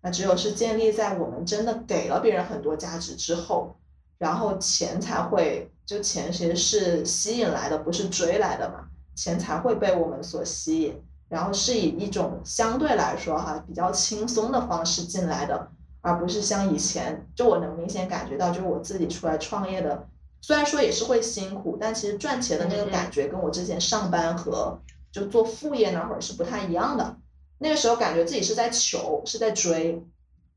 [0.00, 3.76] 那只有是建立在我们真的给了别人很多价值之后。
[4.18, 8.86] 然后钱才会，就钱其实是吸引来的，不是追来的嘛。
[9.14, 15.68] 钱才会被我们所吸引，然后是以一种相对来说哈比较轻松的方式进来的，
[16.00, 20.08] 而不是像以前，就我能明显感觉到，就是我自己出来创业的，
[20.40, 24.80] 虽然说也是会辛苦，但其实赚钱的那个感觉跟我之前上班和
[25.12, 27.16] 就做副业那会儿是不太一样的。
[27.58, 30.04] 那个时候感觉自己是在求，是在追，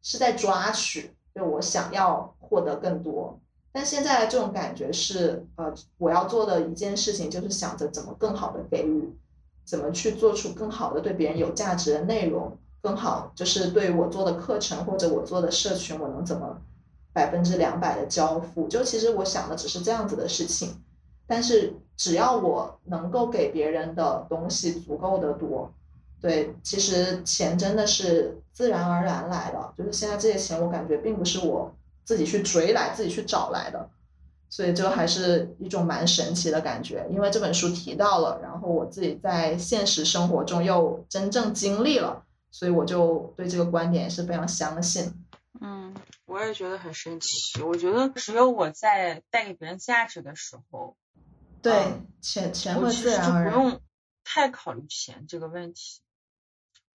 [0.02, 3.39] 是在抓取，就我想要获得更多。
[3.78, 9.16] 但现在这种感觉是，呃，我要做的一件事情就是想着怎么更好的给予，
[9.66, 16.60] 怎么去做出更好的对别人有价值的内容，更好就是对我做的课程或者我做的社群，我能怎么
[17.13, 18.68] 百分之两百的交付？
[18.68, 20.84] 就其实我想的只是这样子的事情，
[21.28, 25.72] 但是只要我能够给别人的东西足够的多，
[26.20, 31.72] 对，其实钱真的是自然而然来的，就是现在这些钱我感觉并不是我。
[32.08, 33.89] 自己去追来，自己去找来的，
[34.50, 37.06] 所以就还是一种蛮神奇的感觉。
[37.12, 45.25] 因为这本书提到了，然后我自己在现实生活中又真正经历了，所以我就对这个观点是非常相信。
[45.60, 45.94] 嗯，
[46.25, 47.62] 我也觉得很神奇。
[47.62, 50.96] 我觉得只有我在带给别人价值的时候，
[51.62, 51.75] 对
[52.21, 53.82] 钱钱会自然而然，不用
[54.23, 56.00] 太考虑钱这个问题，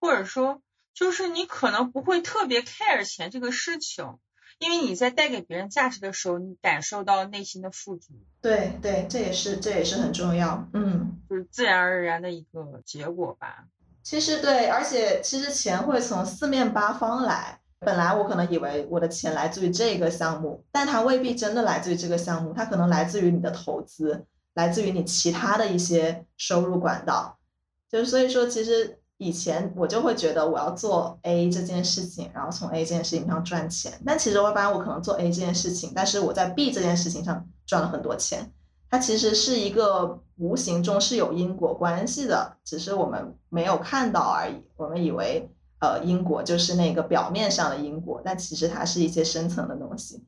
[0.00, 0.62] 或者说
[0.94, 4.18] 就是你可能不会特别 care 钱这个事情。
[4.62, 8.14] 因为你在带给别人价值的时候，你感受到内心的富足。
[8.40, 10.68] 对对，这也是这也是很重要。
[10.72, 13.64] 嗯，就是自然而然的一个结果吧。
[14.04, 17.58] 其实对，而且其实钱会从四面八方来。
[17.80, 27.36] 本来我可能以为我的钱来自于这个项目，但它未必真的来自于这个项目，它可能来自于你的投资，来自于你其他的一些收入管道。
[27.90, 29.00] 就是所以说，其实。
[29.22, 33.92] 以前我就会觉得我要做 A 这件事情，然后从 A 这件事情上赚钱。
[34.04, 38.52] 但其实我发现我可能做 A 这件事情，但是我在 B 这件事情上赚了很多钱。
[38.90, 44.64] 它其实是一个无形中是有因果关系的，只是我们没有看到而已。
[44.76, 45.48] 我们以为
[45.78, 50.24] 呃因果就是那个表面上的因果，但其实它是一些深层的东西。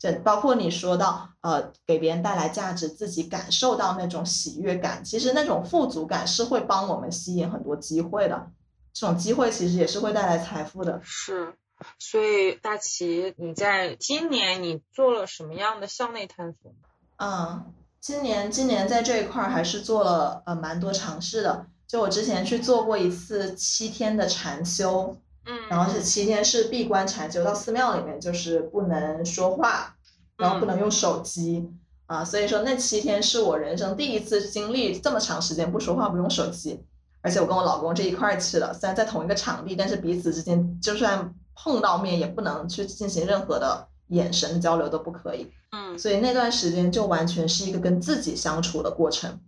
[0.00, 8.50] 这包括你说到呃给别人带来价值，自己感受到那种喜悦感，其实那种富足感是会帮我们吸引很多机会的。
[8.94, 11.00] 这种机会其实也是会带来财富的。
[11.04, 11.54] 是，
[11.98, 16.72] 所以大齐，你在今年你做了什么样的向内探索？
[17.18, 21.66] 嗯，今年今年在这一块儿还是做了呃蛮多尝试的。
[21.86, 25.18] 就我之前去做过一次七天的禅修。
[25.50, 29.96] 嗯，然后是七天是闭关禅修，到寺庙里面就是不能说话，
[30.36, 31.68] 然后不能用手机
[32.06, 36.80] 啊，所以说那七天是我人生第一次经历这么长时间不说话不用手机，
[37.20, 49.40] 而且我跟我老公这一块去了，虽然在同一个场地，但是彼此之间就算碰到面也不能去进行任何的眼神交流都不可以，嗯，所以那段时间就完全是一个跟自己相处的过程。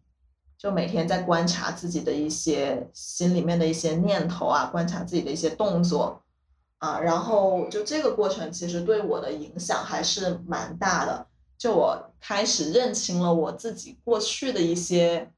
[0.62, 6.22] 就每天在观察自己的一些心里面的一些念头啊，观察自己的一些动作
[6.78, 11.26] 啊，然后就这个过程其实对我的影响还是蛮大的。
[11.58, 15.28] 就我开始认清了我自己过去的一些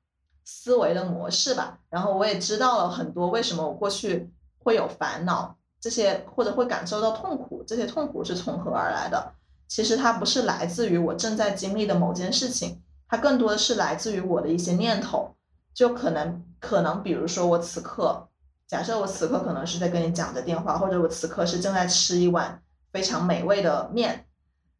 [0.45, 9.33] 思维的模式吧，然后我也知道了很多为什么我过去会有烦恼这些，或者会感受到痛苦，这些痛苦是从何而来的？
[9.69, 12.83] 其实它不是来自于我正在经历的某件事情。
[13.09, 15.35] 它更多的是来自于我的一些念头，
[15.73, 18.29] 就可能可能，比如说我此刻，
[18.67, 24.27] 假设我此刻可能是在跟你讲着电话，或者我此刻是正在吃一碗非常美味的面，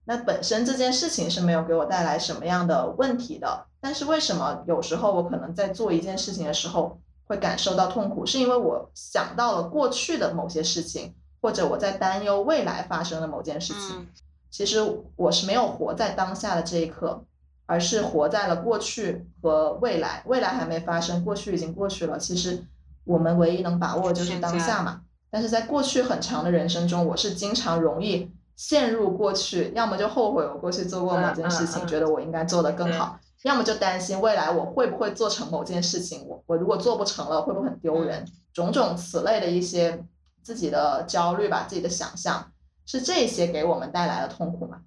[0.05, 14.09] 那本身这件事情是没有给我带来什么样的问题的，但是为什么有时候我可能在做一件事情的时候会感受到痛苦，是因为我想到了过去的某些事情，或者我在担忧未来发生的某件事情，
[14.51, 14.81] 其实
[15.17, 17.25] 我是没有活在当下的这一刻。
[17.67, 22.19] 而是活在了过去和未来，未来还没发生，过去已经过去了。
[22.19, 22.65] 其实
[23.05, 25.03] 我们唯一能把握的就是当下嘛。
[25.31, 38.25] 但是在过去很长的人生中，我是经常容易陷入过去，要么就后悔我过去做过某件事情，觉得我应该做得更好；要么就担心未来我会不会做成某件事情，我我如果做不成了，会不会很丢人？
[38.53, 40.05] 种种此类的一些
[40.43, 42.53] 自己的焦虑吧，自己的想象，
[42.87, 44.83] 是这些给我们带来的痛苦嘛？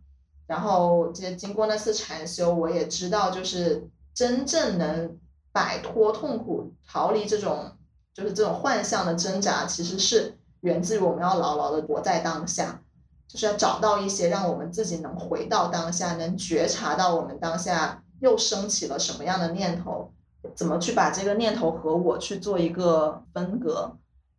[0.48, 5.18] 然后，这经过那次禅修，我也知道，就是真正能
[5.52, 7.74] 摆脱痛苦、逃离这种
[8.14, 12.82] 就是这种幻象的挣扎，其实是源自于我们要牢牢的活在当下，
[13.28, 20.14] 就是要找到一些让我们自己能回到当下，能觉察到我们当下又升起了什么样的念头，
[20.56, 23.98] 怎么去把这个念头和我去做一个分隔，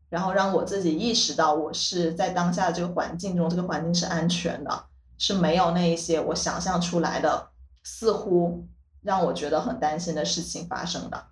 [0.08, 4.84] 然后让我自己意识到我是在当下的这个环境中，这个环境是安全的。
[5.18, 7.48] 是没有那一些我想象出来的，
[7.82, 8.66] 似乎
[9.02, 11.26] 让我觉得很担心的事情发生的，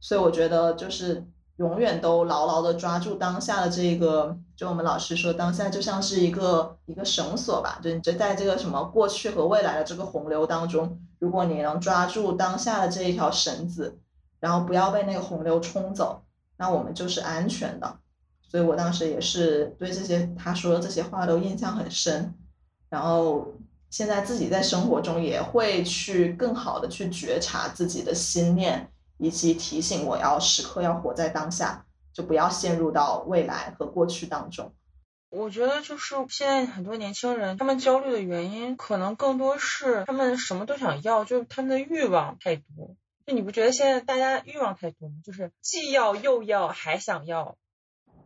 [0.00, 1.26] 所以我觉得就是
[1.56, 13.98] 永远都牢牢的抓住当下的这个，就我们老师说，当下就像是一个一个绳索吧，就你就在这个什么过去和未来的这个洪流当中，如果你能抓住当下的这一条绳子，
[14.40, 16.22] 然后不要被那个洪流冲走，
[16.56, 17.98] 那我们就是安全的。
[18.48, 22.34] 所以我当时也是对这些他说的这些话都印象很深。
[22.88, 23.54] 然后
[23.90, 34.72] 现在自己在生活中也会去更好的去觉察自己的心念，以及提醒我要时刻要活在当下，就不要陷入到未来和过去当中。
[35.30, 42.96] 我觉得就是现在很多年轻人，他们焦虑的原因可能更多是他们什么都想要，就是他们的欲望太多。
[43.26, 45.16] 就你不觉得现在大家欲望太多吗？
[45.22, 47.56] 就是既要又要还想要。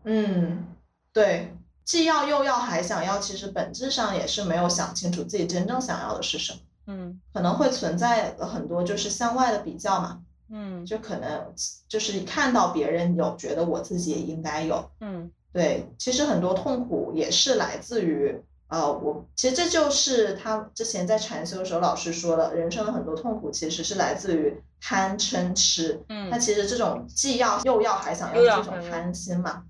[0.04, 0.76] 嗯，
[1.12, 1.56] 对。
[1.85, 6.59] 既要又要还想要，其实本质上也是没有想清楚自己真正想要的是什么。
[6.87, 10.20] 嗯，可能会存在很多就是向外的比较嘛。
[10.55, 11.55] 嗯，就可能
[11.89, 14.91] 就是看到别人有，觉得我自己也应该有。
[15.01, 26.03] 嗯，对，其实很多痛苦也是来自于呃，我其实这就是他之前在禅修的时候老师说了，人生的很多痛苦其实是来自于贪嗔痴。
[26.09, 29.64] 嗯，那其实这种既要又要还想要这种贪心嘛。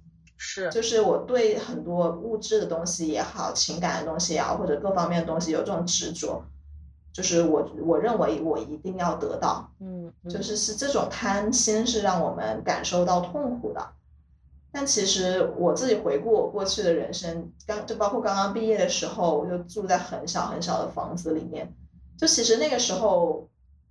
[0.45, 6.43] 是，就是我对很多物质的东西也好，情感的东西也好，或者各方面的东西有这种执着，
[7.13, 13.89] 就是我我认为我一定要得到，嗯，就是是这种贪心是让我们感受到痛苦的。
[14.73, 21.73] 但其实我自己回顾我过去的人生，刚就包括刚刚毕业的时候，我就住在很小很小的房子里面，
[22.19, 23.49] 就其实那个时候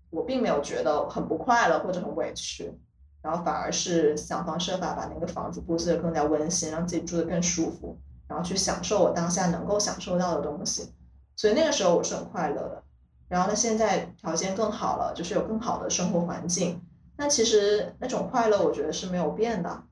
[0.10, 2.74] 我并没有觉得很不快乐或者很委屈。
[3.22, 7.98] 然后反而是想方设法把那个房子布置得更加温馨，让自己住得更舒服，
[8.28, 10.92] 然后去享受我当下能够享受到的东西。
[11.36, 12.84] 所以那个时候我是很快乐的。
[13.28, 16.82] 然后呢，现在条件更好了，就是有更好的生活环境。
[17.16, 19.84] 那其实那种快乐，我觉得是没有变的。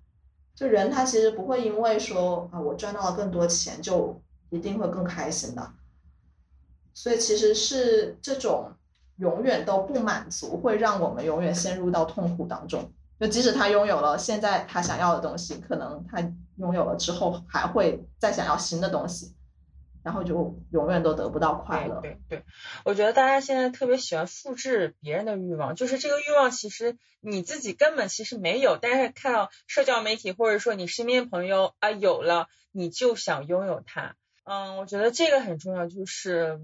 [0.55, 5.71] 就人他其实不会因为说啊我赚到了更多钱，就一定会更开心的。
[6.93, 8.71] 所以其实是这种
[9.17, 12.91] 永远都不满足，会让我们永远陷入到痛苦当中。
[13.19, 16.19] 就即使他拥有了现在他想要的东西，可能他
[16.57, 19.35] 拥有了之后还会再想要新的东西。
[20.01, 21.99] 然后就永远都得不到快乐。
[21.99, 22.45] 对对，
[22.85, 34.15] 我觉得大家现在特别喜欢复制别人的欲望，就是这个欲望其实你自己根本其实没有，但是看到社交媒体或者说你身边朋友啊有了，你就想拥有它。
[34.45, 36.61] 嗯，我觉得这个很重要，就是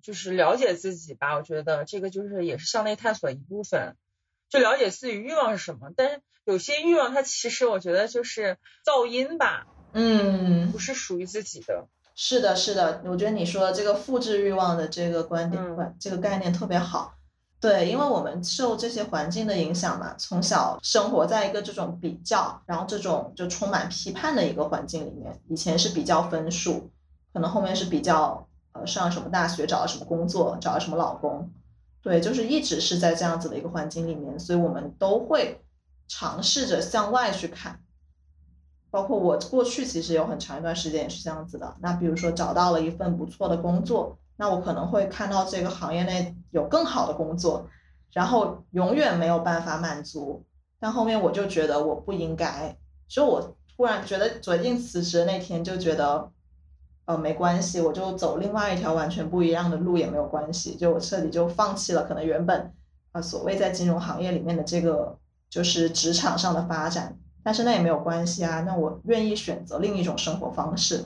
[0.00, 1.34] 就是了解自己吧。
[1.34, 3.96] 我觉得这个就是也是向内探索一部分，
[4.48, 5.90] 就了解自己欲望是什么。
[5.96, 11.86] 但是有些欲望它其实我觉得就是噪音吧，嗯，不是属于自己的。
[12.14, 17.14] 是的，是的，我觉得你说的这个复制欲望的这个观点观这个概念特别好。
[17.60, 25.40] 对，因为我们受这些环境的影响嘛，从小生活在一个这种比较，然后这种就充满批判的一个环境里面。
[25.48, 26.90] 以前是比较分数，
[27.32, 31.52] 可能后面是比较呃上什么大学，找了什么工作，找了什么老公。
[32.02, 35.62] 对，就是一直是在这样子的一个环境里面，所以我们都会
[36.06, 37.80] 尝试着向外去看。
[38.90, 41.76] 包括我过去其实有很长一段时间也是这样子的。
[41.80, 47.68] 那比如说找到了一份不错的工作，那我可能会看到这个行业内有更好的工作，
[48.12, 50.44] 然后永远没有办法满足。
[50.80, 52.78] 但后面我就觉得我不应该，
[53.08, 56.30] 所以我突然觉得决定辞职那天就觉得，
[57.08, 60.76] 呃，没关系，我就走另外一条完全不一样的路也没有关系。
[60.76, 62.70] 就我彻底就放弃了可能原本
[63.12, 67.18] 啊所谓在金融行业里面的这个就是职场上的发展。
[67.42, 71.02] 但是那也没有关系啊，那我愿意选择另一种生活方式。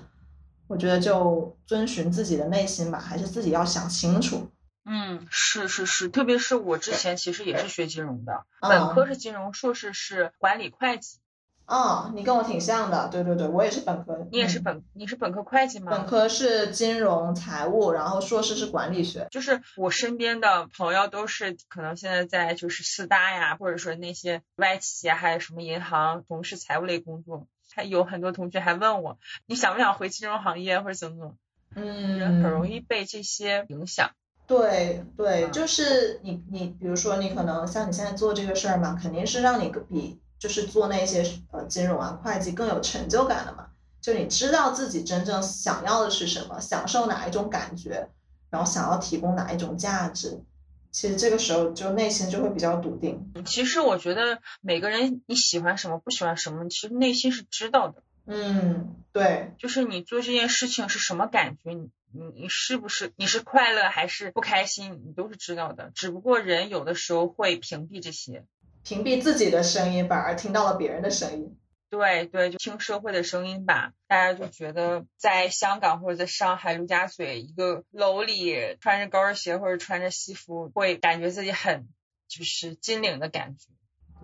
[0.66, 4.48] 我觉得就遵循自己的内心吧，还是自己要想清楚。
[4.84, 11.18] 嗯，是是是，特别是我之前其实也是学金融的，本科是金融，硕士是管理会计。
[11.66, 14.26] 哦，你跟我挺像的，对对对，我也是本科。
[14.30, 15.90] 你也是本，你是本科会计吗？
[15.90, 19.26] 本科是金融财务，然后硕士是管理学。
[19.30, 27.46] 就是我身边的朋友都是可能现在在就是四大呀，或者说那些外企啊，还有什么银行从事财务类工作。
[27.74, 31.34] 还有很多同学还问我，你想不想回金融行业或者怎么怎么？
[31.74, 34.10] 嗯，人很容易被这些影响。
[34.46, 40.20] 对对，就是你你比如说你可能像你现在做这个事儿嘛，肯定是让你比。
[40.42, 43.68] 就是做那些呃金融啊会计更有成就感的嘛，
[44.00, 48.08] 就你知道自己真正想要的是什么，享受哪一种感觉，
[48.50, 50.42] 然后想要提供哪一种价值，
[50.90, 53.32] 其实这个时候就内心就会比较笃定。
[53.46, 58.02] 其实我觉得每个人你喜欢什么不喜欢什么，其实内心是知道的。
[58.26, 65.92] 嗯，对，就是你做这件事情是什么感觉，你你你是不是你是快乐还是不开心，你都是知道的。
[65.94, 68.44] 只不过人有的时候会屏蔽这些。
[68.82, 71.58] 屏蔽自己的声音，反而听到了别人的声音。
[71.90, 73.92] 对对，就听社会的声音吧。
[74.08, 81.86] 大家就觉得在香港或者在上海陆家嘴一个楼里穿着高跟鞋或者穿着西服，会感觉自己很
[82.28, 83.68] 就是金领的感觉，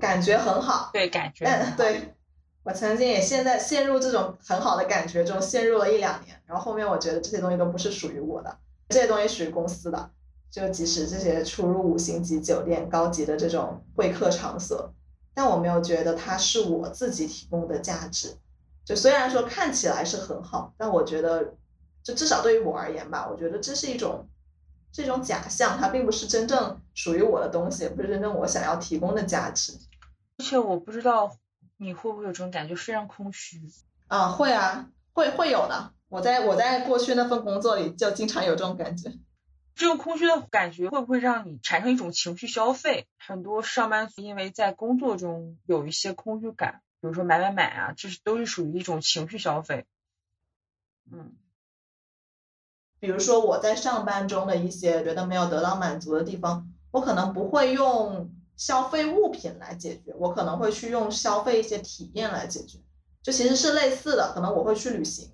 [0.01, 0.89] 感觉很好。
[0.95, 1.45] 对，感觉。
[1.45, 2.15] 嗯，对
[2.63, 6.41] 我曾经也现在陷入这种很好的感觉中，陷入了一两年。
[6.47, 10.11] 然后后面我觉得这些东西都不是属于我的，这些东西属于公司的。
[10.51, 14.93] 就即使这些出入五星级酒店、高级的这种会客场所，
[15.35, 18.37] 但我没有觉得它是我自己提供的价值。
[18.85, 21.55] 就虽然说看起来是很好，但我觉得，
[22.03, 24.27] 就至少对于我而言吧，我觉得这是一种
[24.91, 29.75] 这种假象，它并不是真正属于我的东西，也不是真正我想要提供的价值。
[30.39, 31.37] 而且我不知道
[31.77, 33.61] 你会不会有这种感觉，非常空虚。
[34.07, 35.93] 啊，会啊，会会有的。
[36.09, 39.13] 我在我在过去那份工作里就经常有这种感觉。
[39.79, 43.07] 这种空虚的感觉会不会让你产生一种情绪消费？
[43.17, 49.87] 很多上班族因为在工作中有一些空虚感，比如说买买买啊，这是都是属于一种情绪消费。
[51.13, 51.37] 嗯，
[52.99, 62.81] 比如说我在上班中的一些觉得没有得到满足的地方，我可能不会用消费物品来解决，我可能会去用消费一些体验来解决。
[63.23, 65.31] 就其实是类似的，可能我会去旅行，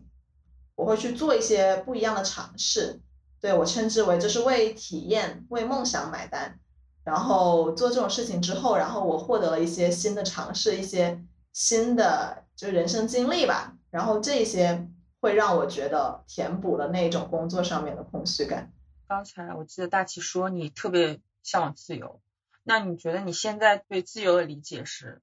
[0.74, 3.00] 我会去做一些不一样的尝试。
[3.44, 6.58] 对我称之为就是为体验、为梦想买单，
[7.04, 11.22] 然后做这种事情之后，然后我获得了一些新的尝试，一些
[11.52, 14.88] 新的就人生经历吧，然后这些
[15.20, 18.72] 会让我觉得填补了那种工作上面的空虚感。
[19.06, 22.22] 刚才我记得大齐说你特别向往自由，
[22.62, 25.20] 那你觉得你现在对自由的理解是？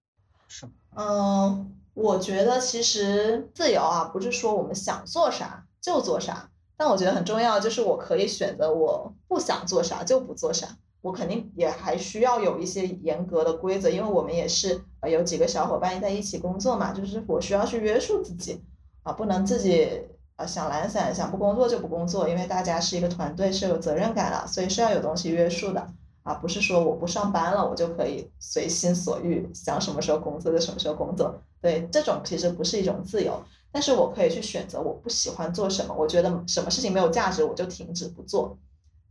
[0.47, 0.73] 什么？
[0.95, 6.50] 嗯，我觉得其实自由啊，不是说我们想做啥就做啥，
[6.81, 10.67] 但我觉得很重要就是我可以选择我不想做啥就不做啥。
[11.01, 18.63] 我肯定也还需要有一些严格的规则，因为我们也是呃有几个小伙伴在一起工作嘛，就是我需要去约束自己
[19.03, 19.87] 啊，不能自己
[20.37, 25.87] 呃想懒散，想不工作就不工作，因为大家是一个团队，是有责任感的，所以是要有东西约束的
[26.23, 31.35] 啊，不是说我不上班了，我就可以随心所欲，想什么时候工作就什么时候工作。
[31.61, 38.57] 对，这种其实不是一种自由，但是我可以去选择我不喜欢做什么，我觉得什么事情没有价值，我就停止不做。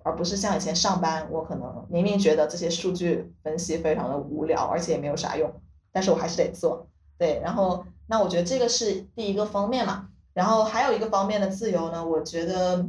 [0.03, 5.53] 而不是像以前上班，我可能明明觉得这些数据分析非常的无聊，而且也没有啥用，
[5.93, 6.87] 但是我还是得做。
[7.19, 10.09] 对，然后那我觉得这个是第一个方面嘛。
[10.33, 12.83] 然后还有一个方面的自由呢，我觉得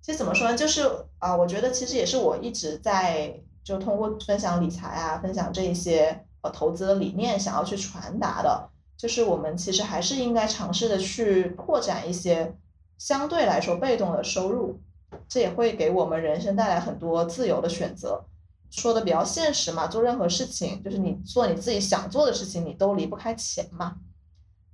[0.00, 12.56] 其实怎么说呢，就是啊，我觉得其实也是我一直在就通过分享理财啊，分享这一些呃投资的理念，想要去传达的，就是我们其实还是应该尝试的去拓展一些
[12.98, 14.80] 相对来说被动的收入。
[15.28, 18.24] 这也会给我们人生带来很多自由的选择。
[18.70, 23.96] 说的比较现实嘛，做任何事情，就是你做你自己想做的事情，你都离不开钱嘛。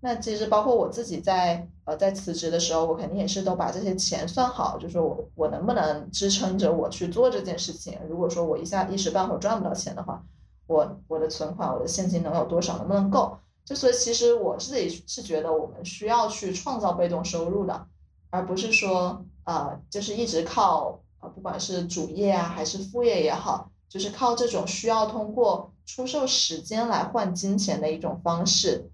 [0.00, 7.98] 那其实包括我自己在呃在辞职的时候，我肯定也是都把这些钱算好，就是我我能不能支撑着我去做这件事情。
[8.08, 10.24] 如果说我一下一时半会儿赚不到钱的话，
[10.66, 13.38] 我我的存款我的现金能有多少，能不能够？
[13.64, 17.86] 就所以其实我自己是觉得我们需要去创造被动收入的，
[18.30, 19.24] 而不是说。
[19.44, 28.88] 呃，就是一直靠呃，不管是主业啊还是副业也好，就是靠这种需要通过出售时间来换金钱的一种方式，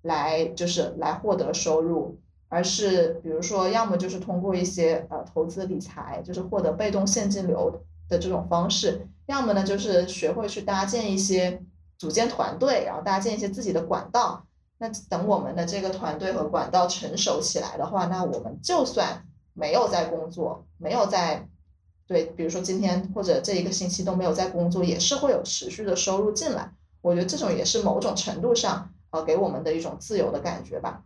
[0.00, 2.18] 来就是来获得收入，
[2.48, 11.62] 而是比如说要么就是通过一些呃投资理财，就是获得被动现金流的这种方式，要么呢就是学会去搭建一些
[12.00, 14.44] 组建团队，然后搭建一些自己的管道。
[14.78, 19.24] 那等我们的这个团队和管道成熟起来的话，那我们就算。
[19.52, 21.46] 没有在工作，没有在，
[22.06, 26.72] 对，比如说今天或者这一个星期都没有在工作，也是会有持续的收入进来。
[27.02, 31.02] 我觉得这种也是某种程度上，呃，给我们的一种自由的感觉吧。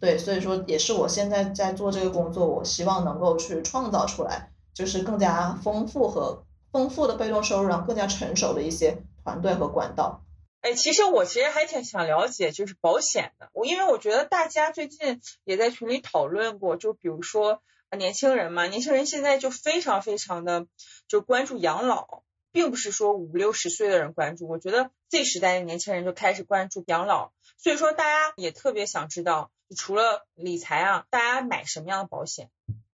[0.00, 6.42] 对，所以说也是我现在在做这个工作，我希望能够去创造出来，就是更加丰富和
[6.72, 8.96] 丰富的被动收入，然后更加成熟的一些
[9.28, 10.22] 团队和管道。
[10.62, 13.50] 哎，其实我其实还挺想了解，就是保险的。
[13.52, 17.62] 我因为我觉得大家最近也在群里讨论过，就比如说
[17.96, 20.66] 年轻人嘛，年轻人现在就非常非常的
[21.08, 22.22] 就关注养老，
[22.52, 24.48] 并不是说五六十岁的人关注。
[24.48, 32.48] 我觉得 Z 时代的年轻人就开始关注养老，所以说大家也特别想知道，除了理财啊，大家买什么样的保险？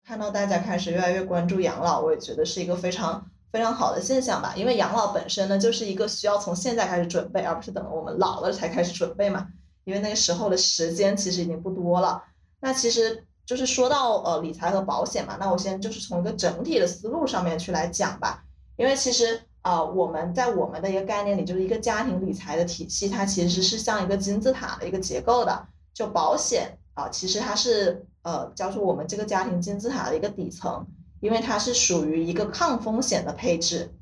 [0.04, 3.30] 看到大家开始越来越关注养老，我也觉得是一个非常。
[3.54, 9.46] 非常好的现象吧，因为养老本身呢，就是一个需要从现在开始准备，而不是等我们老了才开始准备嘛。
[9.84, 12.20] 因为那个时候的时间其实已经不多了。
[12.58, 18.42] 那其实就是说到呃理财和保险嘛，那我先就是从一个整体的思路上面去来讲吧。
[18.74, 25.64] 因为其实啊我们在我们的一个概念里，就是一个家庭理财的体系，它其实是像一个金字塔的一个结构的。
[25.92, 30.84] 就保险啊，其实它是呃叫做我们这个家庭金字塔的一个底层。
[31.24, 33.94] 因为它是属于一个抗风险的配置，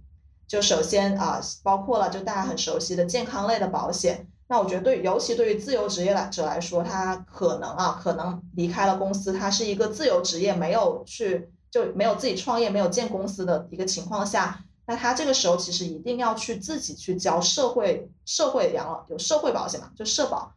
[0.49, 4.27] 就首先啊，包括了就大家很熟悉的健康类的保险。
[4.49, 20.53] 那我觉得对，尤其对于自由职业来者来说，他可能啊，可能离开了公司，他是一个自由职业，没有去就没有自己创业，没有建公司的一个情况下，那他这个时候其实一定要去自己去交社会社会养老有社会保险嘛，就社保。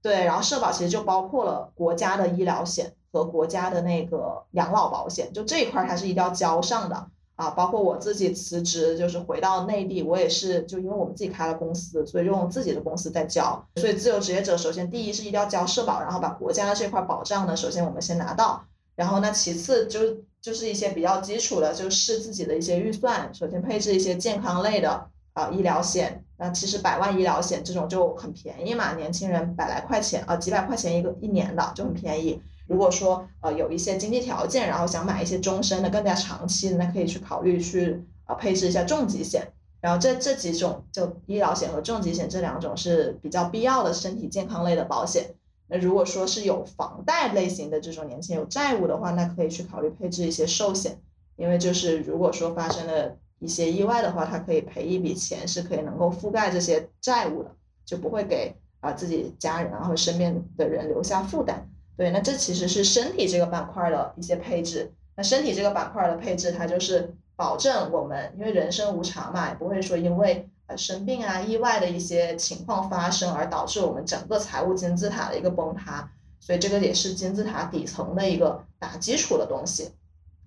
[0.00, 2.94] 对，然后社保其实就包括了国家的医疗险。
[3.12, 7.06] 和国家的那个养老保险，就这一块儿它是一定要交上的
[7.36, 7.50] 啊。
[7.50, 13.64] 包括我自己辞职，就是回到内地，我也是就因为我们自己开了公司，所以用自己的公司在交。
[13.76, 18.64] 所以自由职业者首先第一是一定要交社保，然后把国家的这块保障呢，首先我们先拿到。
[18.94, 20.00] 然后那，其次就
[20.40, 26.24] 就是一些比较基础的，就是自己的一些预算，首先配置一些健康类的啊医疗险。
[26.36, 32.42] 那其实百万医疗险这种就很便宜嘛，年轻人百来块钱啊，几百块钱一个一年的就很便宜。
[32.68, 39.48] 如果说呃有一些经济条件，然后想买一些终身的、更加长期的，那可以去考虑去呃配置一下重疾险。
[39.80, 45.34] 然后这这几种就医疗险和重疾险这两种是比较必要的身体健康类的保险。
[45.68, 50.98] 那如果说是有房贷类型的这种年轻人有债务的话，那可以去考虑配置一些寿险，
[51.36, 57.52] 因为就是如果说发生了一些意外的话，它可以赔一笔钱，是可以能够覆盖这些债务的，
[57.84, 61.68] 就不会给啊自己家人然后身边的人留下负担。
[61.98, 64.94] 对，那这其实是身体这个板块的一些配置。
[65.16, 76.08] 那身体这个板块的配置，它就是保证我们，因为人生无常嘛，也不会说因为呃生病啊、意外的一些情况发生，而导致我们整个财务金字塔的一个崩塌。
[76.38, 79.90] 所以这个也是金字塔底层的一个打基础的东西。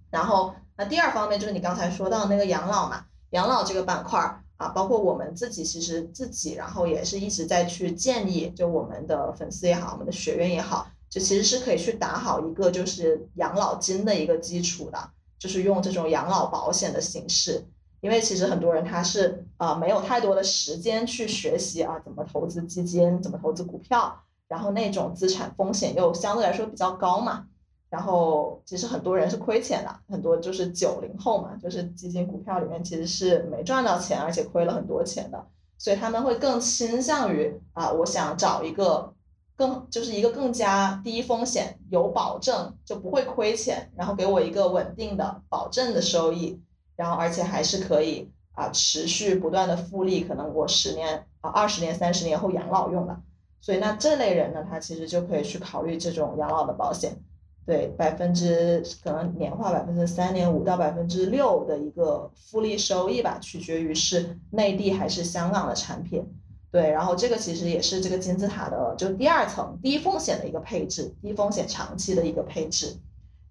[0.10, 14.98] 然后那第二方面就是你刚才说到那个养老嘛，养老这个板块啊，包括我们自己其实自己，然后也是一直在去建议，就我们的粉丝也好，我们的学员也好，就其实是可以去打好一个就是养老金的一个基础的，
[15.38, 17.68] 就是用这种养老保险的形式。
[18.00, 27.46] 因为其实很多人他是啊没有太多的时间去学习啊怎么投资基金，怎么投资股票，然后那种资产风险又相对来说比较高嘛。
[27.90, 35.46] 然后其实很多人是亏钱的，很多就是九零后嘛，就是基金股票里面其实是没赚到钱，而且亏了很多钱的，
[35.78, 39.14] 所以他们会更倾向于啊，我想找一个
[39.62, 46.60] 更就是一个更加低风险、有保证就不会亏钱，然后给我一个稳定的保证的收益，
[46.96, 53.16] 然后而且还是可以啊持续不断的复利，可能我十年啊二十年、三十年后养老用的，
[53.60, 57.16] 所以那这类人呢，他其实就可以去考虑这种养老的保险。
[57.64, 66.26] 对百分之可能年化百分之三点五到百分之六的一个复利收益吧，取决于是内地还是香港的产品。
[66.72, 72.96] 对，然后这个其实也是这个金字塔的就第二层低风险的一个配置，低风险长期的一个配置。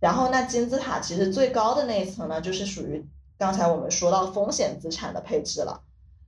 [0.00, 3.06] 然后那金字塔其实最高的那一层呢，就是属于
[3.36, 5.82] 刚才我们说到风险资产的配置了。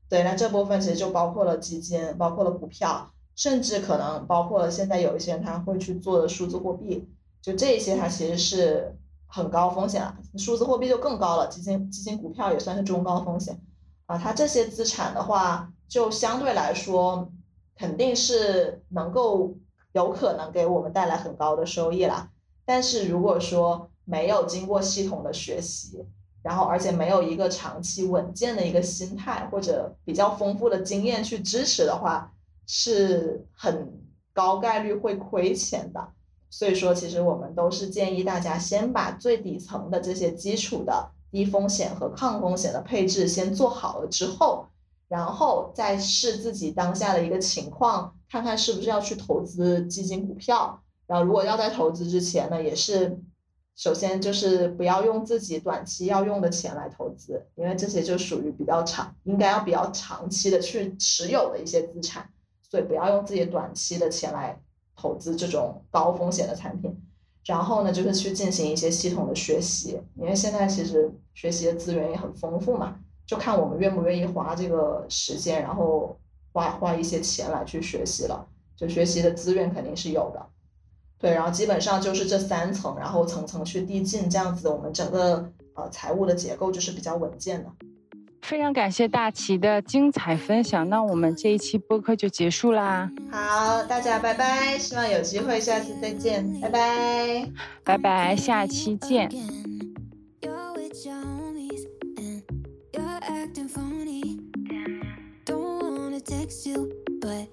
[0.09, 7.09] 对，那这部分其实就包括了基金，包括了股票，甚至可能包括了现在有一些人他会去做的数字货币。
[7.41, 13.61] 就这些，它其实是很高风险了，数字货币就更高了，基金、基金、股票也算是中高风险，
[14.07, 17.31] 啊，它这些资产的话，就相对来说
[17.77, 19.55] 肯定是能够
[19.93, 22.31] 有可能给我们带来很高的收益啦。
[22.65, 26.03] 但是如果说没有经过系统的学习，
[26.43, 32.33] 然后而且没有一个长期稳健的一个心态或者比较丰富的经验去支持的话，
[32.67, 34.01] 是很
[34.33, 36.09] 高概率会亏钱的。
[36.49, 44.65] 所以说，其实我们都是建议大家先把最底层的这些基础的低风险和抗风险的配置先做好了之后，
[45.13, 50.83] 然后再试自己当下的一个情况，看看是不是要去投资基金、股票。
[51.07, 53.21] 然后，如果要在投资之前呢，也是
[53.77, 62.31] 首先就是不要用自己短期要用的钱来投资，因为这些就属于比较长，应该要比较长期的去持有的一些资产，
[62.71, 64.59] 所以不要用自己短期的钱来。
[64.95, 66.95] 投资这种高风险的产品，
[67.47, 76.19] 然后呢，就是去进行一些系统的学习，因为现在其实学习的资源也很丰富嘛，就看我们愿不愿意花这个时间，然后
[76.53, 78.47] 花花一些钱来去学习了。
[78.75, 80.45] 就学习的资源肯定是有的，
[81.19, 87.71] 对，然后基本上就是这三层，然后层层去递进，这样子我们整个呃财务的结构就是比较稳健的。
[88.41, 93.09] 非常感谢大齐的精彩分享，那我们这一期播客就结束啦。
[93.31, 97.49] 好，大家拜拜，希望有机会下次再见，拜拜，
[97.85, 99.31] 拜拜，下期见。
[106.67, 107.49] you, but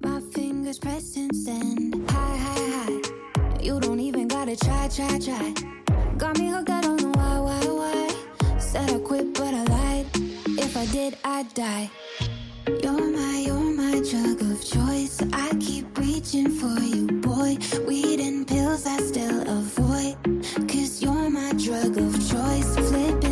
[0.00, 2.08] my fingers press and send.
[2.08, 3.60] High, high, high.
[3.60, 5.52] You don't even gotta try, try, try.
[6.16, 8.58] Got me hooked, I don't know why, why, why.
[8.58, 10.06] Said I quit, but I lied.
[10.66, 11.90] If I did, I'd die.
[12.82, 15.20] You're my, you're my drug of choice.
[15.32, 17.58] I keep reaching for you, boy.
[17.86, 20.16] Weed and pills I still avoid.
[20.70, 22.76] Cause you're my drug of choice.
[22.88, 23.23] Flip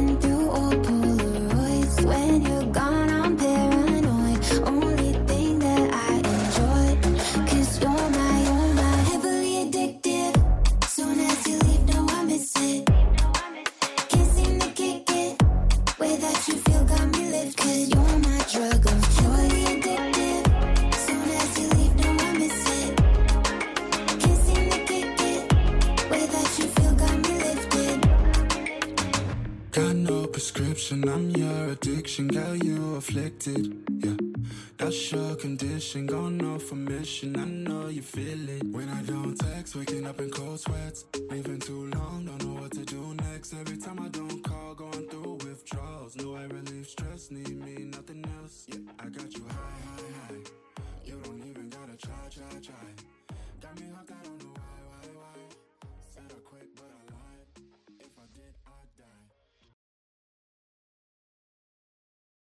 [31.08, 33.76] I'm your addiction, girl, you afflicted.
[34.04, 34.16] Yeah,
[34.76, 37.36] that's your condition, going off a mission.
[37.38, 38.64] I know you feel it.
[38.64, 41.04] When I don't text, waking up in cold sweats.
[41.30, 43.52] Leaving too long, don't know what to do next.
[43.54, 46.14] Every time I don't call, going through withdrawals.
[46.16, 48.66] No, I relieve stress, need me, nothing else.
[48.68, 50.84] Yeah, I got you high, high, high.
[51.04, 53.36] You don't even gotta try, try, try.
[53.60, 54.61] Got me hooked, I don't know